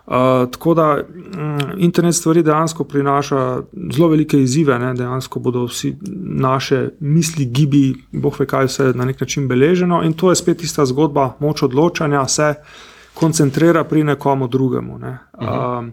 Uh, 0.05 0.13
tako 0.51 0.73
da 0.73 0.97
um, 0.99 1.59
internet 1.77 2.15
stvari 2.15 2.43
dejansko 2.43 2.83
prinaša 2.83 3.61
zelo 3.93 4.07
velike 4.07 4.41
izzive, 4.41 4.79
ne? 4.79 4.93
dejansko 4.93 5.39
bodo 5.39 5.63
vsi 5.65 5.95
naše 6.23 6.89
misli, 6.99 7.45
gibi, 7.45 7.95
boh 8.11 8.39
ve 8.39 8.45
kaj, 8.45 8.65
vse 8.65 8.91
na 8.95 9.05
nek 9.05 9.21
način 9.21 9.47
beleženo. 9.47 10.03
In 10.03 10.13
to 10.13 10.29
je 10.29 10.35
spet 10.35 10.57
tista 10.57 10.85
zgodba, 10.85 11.37
moč 11.39 11.63
odločanja, 11.63 12.27
se 12.27 12.49
uh, 12.49 12.92
koncentrira 13.13 13.83
pri 13.83 14.03
nekomu 14.03 14.47
drugemu. 14.47 14.97
Ne. 14.97 15.17
Uh, 15.33 15.85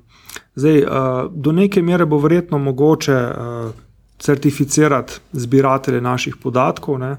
zdaj, 0.55 0.83
uh, 0.83 0.89
do 1.31 1.53
neke 1.53 1.83
mere 1.83 2.07
bo 2.07 2.19
verjetno 2.19 2.59
mogoče 2.59 3.15
uh, 3.15 3.71
certificirati 4.19 5.21
zbiratelje 5.33 6.01
naših 6.01 6.37
podatkov. 6.43 6.99
Ne. 6.99 7.17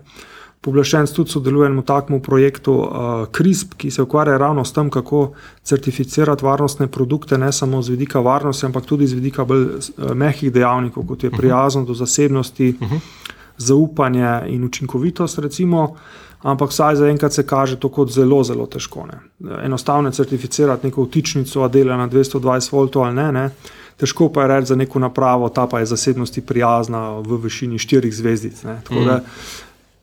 Poblaščen 0.62 1.08
tudi 1.10 1.34
sodelujem 1.34 1.80
v 1.80 1.84
takem 1.86 2.20
projektu 2.22 2.76
uh, 2.78 3.24
CRISP, 3.34 3.74
ki 3.78 3.92
se 3.92 4.04
ukvarja 4.06 4.38
ravno 4.38 4.66
s 4.66 4.74
tem, 4.74 4.90
kako 4.94 5.32
certificirati 5.64 6.46
varnostne 6.46 6.88
produkte, 6.88 7.38
ne 7.38 7.50
samo 7.52 7.82
z 7.82 7.96
vidika 7.96 8.22
varnosti, 8.22 8.66
ampak 8.66 8.86
tudi 8.86 9.08
z 9.08 9.18
vidika 9.18 9.46
bolj 9.46 9.66
uh, 9.66 10.14
mehkih 10.14 10.54
dejavnikov, 10.54 11.08
kot 11.08 11.24
je 11.24 11.32
prijaznost 11.32 11.88
do 11.88 11.94
zasebnosti, 11.94 12.76
uh 12.82 12.92
-huh 12.92 13.22
zaupanje 13.62 14.42
in 14.48 14.64
učinkovitost, 14.64 15.40
recimo, 15.40 15.96
ampak 16.42 16.70
vsaj 16.70 16.96
zaenkrat 16.96 17.34
se 17.34 17.46
kaže 17.48 17.80
to 17.80 17.90
kot 17.90 18.12
zelo, 18.12 18.44
zelo 18.44 18.66
težko. 18.66 19.06
Ne. 19.06 19.20
Enostavno 19.66 20.10
je 20.10 20.14
certificirati 20.14 20.88
neko 20.88 21.04
vtičnico, 21.04 21.64
a 21.64 21.68
dela 21.68 21.98
na 21.98 22.08
220 22.10 22.72
V 22.72 23.02
ali 23.02 23.16
ne. 23.16 23.32
ne. 23.32 23.50
Težko 23.98 24.30
pa 24.34 24.42
je 24.42 24.48
reči 24.48 24.68
za 24.68 24.76
neko 24.76 25.00
napravo, 25.00 25.50
ta 25.50 25.68
pa 25.68 25.80
je 25.80 25.86
zasebnosti 25.86 26.42
prijazna 26.42 27.20
v 27.20 27.38
višini 27.44 27.80
štirih 27.80 28.16
zvezdic. 28.16 28.64
Ne. 28.64 28.82
Tako 28.88 29.04
da 29.06 29.20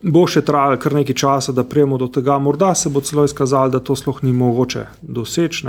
bo 0.02 0.26
še 0.30 0.44
trajalo 0.46 0.78
kar 0.78 0.94
nekaj 0.94 1.14
časa, 1.14 1.52
da 1.52 1.64
prijemo 1.64 1.98
do 1.98 2.06
tega. 2.06 2.38
Morda 2.38 2.74
se 2.74 2.88
bo 2.88 3.00
celo 3.00 3.24
izkazalo, 3.24 3.74
da 3.74 3.80
to 3.80 3.96
sploh 3.96 4.22
ni 4.22 4.32
mogoče 4.32 4.86
doseči. 5.02 5.66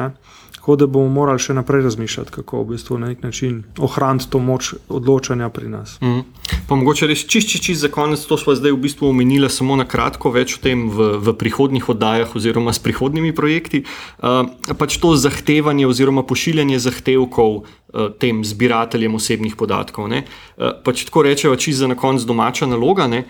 Ne. 0.60 0.64
Tako 0.70 0.76
da 0.76 0.88
bomo 0.88 1.08
morali 1.10 1.40
še 1.40 1.54
naprej 1.54 1.82
razmišljati, 1.82 2.32
kako 2.32 2.64
v 2.64 2.74
bistvu 2.74 2.98
na 3.00 3.08
nek 3.08 3.24
način 3.24 3.64
ohraniti 3.80 4.28
to 4.30 4.40
moč 4.40 4.74
odločanja 4.90 5.50
pri 5.50 5.70
nas. 5.70 5.96
Mm. 6.02 6.26
Pa 6.68 6.76
mogoče 6.76 7.08
res 7.08 7.24
čišči 7.24 7.50
čist, 7.50 7.64
čist 7.64 7.82
za 7.82 7.90
konec, 7.90 8.20
to 8.28 8.38
smo 8.38 8.56
zdaj 8.56 8.76
v 8.76 8.82
bistvu 8.84 9.08
omenili 9.10 9.50
samo 9.50 9.78
na 9.80 9.86
kratko, 9.88 10.34
več 10.36 10.58
o 10.58 10.62
tem 10.62 10.90
v, 10.92 11.16
v 11.24 11.34
prihodnih 11.40 11.88
oddajah 11.90 12.36
oziroma 12.36 12.74
s 12.76 12.84
prihodnimi 12.84 13.32
projekti. 13.32 13.86
Uh, 14.20 14.52
pač 14.76 15.00
to 15.00 15.16
zahtevanje 15.16 15.88
oziroma 15.88 16.26
pošiljanje 16.28 16.84
zahtevkov 16.84 17.56
uh, 17.64 18.12
tem 18.20 18.44
zbirateljem 18.44 19.16
osebnih 19.16 19.56
podatkov. 19.56 20.12
Uh, 20.12 20.76
pač 20.84 21.08
tako 21.08 21.24
rečejo, 21.24 21.56
čisto 21.56 21.88
za 21.88 21.88
na 21.88 21.96
konec 21.96 22.28
domača 22.28 22.68
naloga. 22.68 23.08
Ne? 23.08 23.24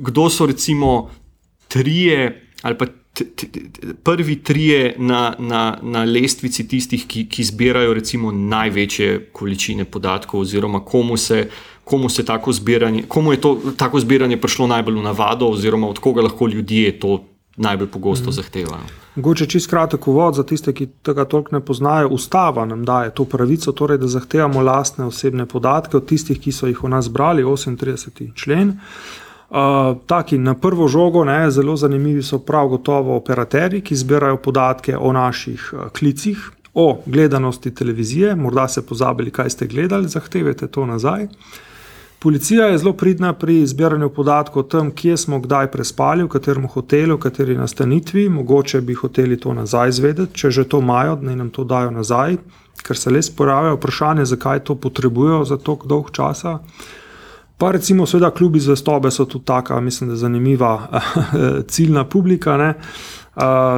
Kdo 0.00 0.30
so 0.32 0.48
recimo 0.48 1.10
trije 1.68 2.40
ali 2.64 2.78
pa 2.78 2.88
prvi 4.02 4.42
trije 4.42 4.94
na, 4.98 5.34
na, 5.38 5.78
na 5.82 6.04
lestvici 6.04 6.68
tistih, 6.68 7.06
ki, 7.06 7.28
ki 7.28 7.44
zbirajo 7.44 7.94
recimo 7.94 8.32
največje 8.32 9.30
količine 9.32 9.84
podatkov, 9.84 10.40
oziroma 10.40 10.80
komu 10.84 11.16
se, 11.16 11.48
komu 11.84 12.08
se 12.08 12.24
tako 12.24 12.52
zbiranje, 12.52 13.02
komu 13.08 13.32
je 13.32 13.40
to 13.40 13.60
tako 13.76 14.00
zbiranje 14.00 14.40
prišlo 14.40 14.66
najbolj 14.66 14.98
v 14.98 15.02
navado, 15.02 15.46
oziroma 15.46 15.88
od 15.88 15.98
koga 15.98 16.22
lahko 16.22 16.48
ljudje 16.48 16.98
to 17.00 17.24
najbolj 17.56 17.88
pogosto 17.88 18.30
mm. 18.30 18.32
zahtevajo. 18.32 18.82
Mogoče 19.14 19.46
čist 19.46 19.70
kratek 19.70 20.08
uvod 20.08 20.34
za 20.34 20.42
tiste, 20.42 20.72
ki 20.74 20.88
tega 21.02 21.24
toliko 21.24 21.54
ne 21.54 21.60
poznajo. 21.64 22.08
Ustava 22.08 22.64
nam 22.66 22.84
daje 22.84 23.14
to 23.14 23.24
pravico, 23.24 23.72
torej, 23.72 23.98
da 23.98 24.08
zahtevamo 24.10 24.62
lastne 24.62 25.04
osebne 25.04 25.46
podatke 25.46 25.96
od 25.96 26.06
tistih, 26.06 26.40
ki 26.40 26.52
so 26.52 26.66
jih 26.66 26.82
v 26.82 26.90
nas 26.90 27.08
brali, 27.08 27.44
38. 27.44 28.34
člen. 28.34 28.68
Uh, 28.68 29.23
taki 30.06 30.38
na 30.38 30.54
prvo 30.54 30.88
žogo, 30.88 31.24
ne, 31.24 31.50
zelo 31.50 31.76
zanimivi 31.76 32.22
so 32.22 32.38
prav 32.38 32.68
gotovo 32.68 33.16
operaterji, 33.16 33.80
ki 33.80 33.96
zbirajo 33.96 34.36
podatke 34.36 34.96
o 34.96 35.12
naših 35.12 35.70
uh, 35.72 35.88
klicih, 35.92 36.50
o 36.74 37.02
gledanosti 37.06 37.74
televizije. 37.74 38.34
Morda 38.34 38.68
ste 38.68 38.82
pozabili, 38.82 39.30
kaj 39.30 39.50
ste 39.50 39.66
gledali, 39.66 40.08
zahtevajte 40.08 40.66
to 40.66 40.86
nazaj. 40.86 41.28
Policija 42.18 42.66
je 42.66 42.78
zelo 42.78 42.92
pridna 42.92 43.32
pri 43.32 43.66
zbiranju 43.66 44.08
podatkov 44.08 44.60
o 44.60 44.66
tem, 44.66 44.90
kje 44.90 45.16
smo 45.16 45.38
kdaj 45.38 45.66
prespali, 45.70 46.24
v 46.24 46.28
katerem 46.32 46.66
hotelu, 46.66 47.18
v 47.18 47.20
kateri 47.20 47.56
nastanitvi. 47.56 48.28
Mogoče 48.28 48.80
bi 48.80 48.94
hoteli 48.94 49.36
to 49.36 49.52
nazaj 49.54 49.88
izvedeti, 49.88 50.32
če 50.34 50.50
že 50.50 50.64
to 50.64 50.80
imajo, 50.80 51.16
da 51.20 51.34
nam 51.36 51.50
to 51.50 51.64
dajo 51.64 51.90
nazaj, 51.90 52.38
ker 52.82 52.96
se 52.96 53.10
le 53.10 53.22
sporajajo 53.22 53.76
vprašanje, 53.76 54.24
zakaj 54.24 54.64
to 54.64 54.74
potrebujejo 54.74 55.44
za 55.44 55.58
tako 55.58 55.86
dolg 55.86 56.10
časa. 56.10 56.58
Pa 57.58 57.70
recimo, 57.70 58.06
seveda, 58.06 58.30
klubi 58.30 58.60
zvestobe 58.60 59.10
so 59.10 59.24
tudi 59.24 59.44
taka, 59.44 59.80
mislim, 59.80 60.10
da 60.10 60.16
zanimiva 60.16 60.88
ciljna 61.72 62.04
publika. 62.04 62.56
Ne? 62.56 62.74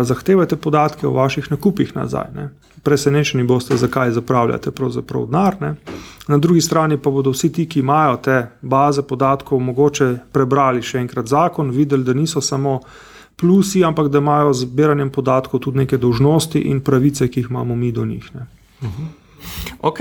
Zahtevajte 0.03 0.57
podatke 0.57 1.07
o 1.07 1.11
vaših 1.11 1.51
nakupih 1.51 1.97
nazaj. 1.97 2.31
Ne? 2.35 2.49
Presenečeni 2.83 3.45
boste, 3.45 3.77
zakaj 3.77 4.11
zapravljate 4.11 4.71
pravzaprav 4.71 5.27
denar. 5.27 5.57
Na 6.29 6.39
drugi 6.39 6.61
strani 6.61 6.99
pa 6.99 7.11
bodo 7.11 7.31
vsi 7.31 7.53
ti, 7.53 7.67
ki 7.69 7.81
imajo 7.81 8.17
te 8.17 8.47
baze 8.63 9.03
podatkov, 9.03 9.61
mogoče 9.61 10.15
prebrali 10.33 10.83
še 10.83 10.99
enkrat 10.99 11.27
zakon, 11.27 11.71
videli, 11.71 12.05
da 12.05 12.15
niso 12.15 12.41
samo 12.41 12.81
plusi, 13.37 13.85
ampak 13.85 14.09
da 14.09 14.19
imajo 14.19 14.53
z 14.53 14.65
zbiranjem 14.65 15.11
podatkov 15.11 15.61
tudi 15.61 15.79
neke 15.79 15.99
dožnosti 15.99 16.61
in 16.61 16.81
pravice, 16.81 17.29
ki 17.29 17.41
jih 17.41 17.51
imamo 17.51 17.77
mi 17.77 17.93
do 17.93 18.07
njih. 18.07 18.31
Uh 18.81 18.89
-huh. 18.89 19.07
Ok. 19.81 20.01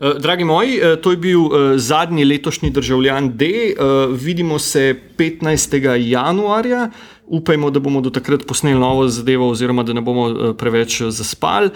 Eh, 0.00 0.14
dragi 0.18 0.44
moji, 0.44 0.78
eh, 0.78 0.96
to 0.96 1.10
je 1.10 1.16
bil 1.16 1.40
eh, 1.40 1.78
zadnji 1.78 2.24
letošnji 2.24 2.70
državljan 2.70 3.36
D. 3.36 3.74
Vidimo 4.10 4.58
se 4.58 5.00
15. 5.16 5.94
januarja. 5.96 6.90
Upajmo, 7.26 7.70
da 7.70 7.80
bomo 7.80 8.00
do 8.00 8.10
takrat 8.10 8.46
posneli 8.46 8.80
novo 8.80 9.08
zadevo, 9.08 9.50
oziroma 9.50 9.82
da 9.82 9.92
ne 9.92 10.00
bomo 10.00 10.54
preveč 10.54 11.02
zaspali. 11.02 11.70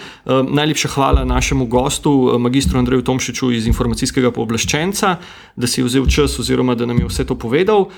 Najlepša 0.49 0.89
hvala 0.89 1.25
našemu 1.25 1.67
gostu, 1.67 2.39
magistru 2.39 2.79
Andreju 2.79 3.03
Tomšiču 3.03 3.51
iz 3.53 3.67
informacijskega 3.67 4.31
pooblaščenca, 4.31 5.17
da 5.57 5.67
si 5.67 5.81
je 5.81 5.85
vzel 5.85 6.07
čas, 6.09 6.39
oziroma 6.39 6.75
da 6.75 6.87
nam 6.87 6.99
je 6.99 7.11
vse 7.11 7.27
to 7.29 7.35
povedal. 7.35 7.91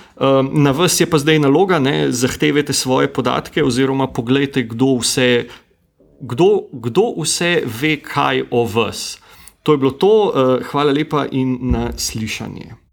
Na 0.50 0.70
vas 0.70 1.00
je 1.00 1.06
pa 1.06 1.18
zdaj 1.18 1.38
naloga, 1.38 1.78
da 1.78 2.10
zahtevate 2.10 2.72
svoje 2.72 3.12
podatke, 3.12 3.62
oziroma 3.62 4.10
pogledajte, 4.10 4.62
kdo 4.62 4.96
vse, 4.98 5.46
kdo, 6.20 6.66
kdo 6.72 7.12
vse 7.22 7.60
ve 7.80 8.00
kaj 8.02 8.48
o 8.50 8.66
vas. 8.66 9.23
To 9.64 9.72
je 9.72 9.81
bilo 9.81 9.96
to, 9.96 10.12
uh, 10.29 10.61
hvala 10.70 10.92
lepa 10.92 11.24
in 11.33 11.59
na 11.72 11.90
slišanje. 11.96 12.84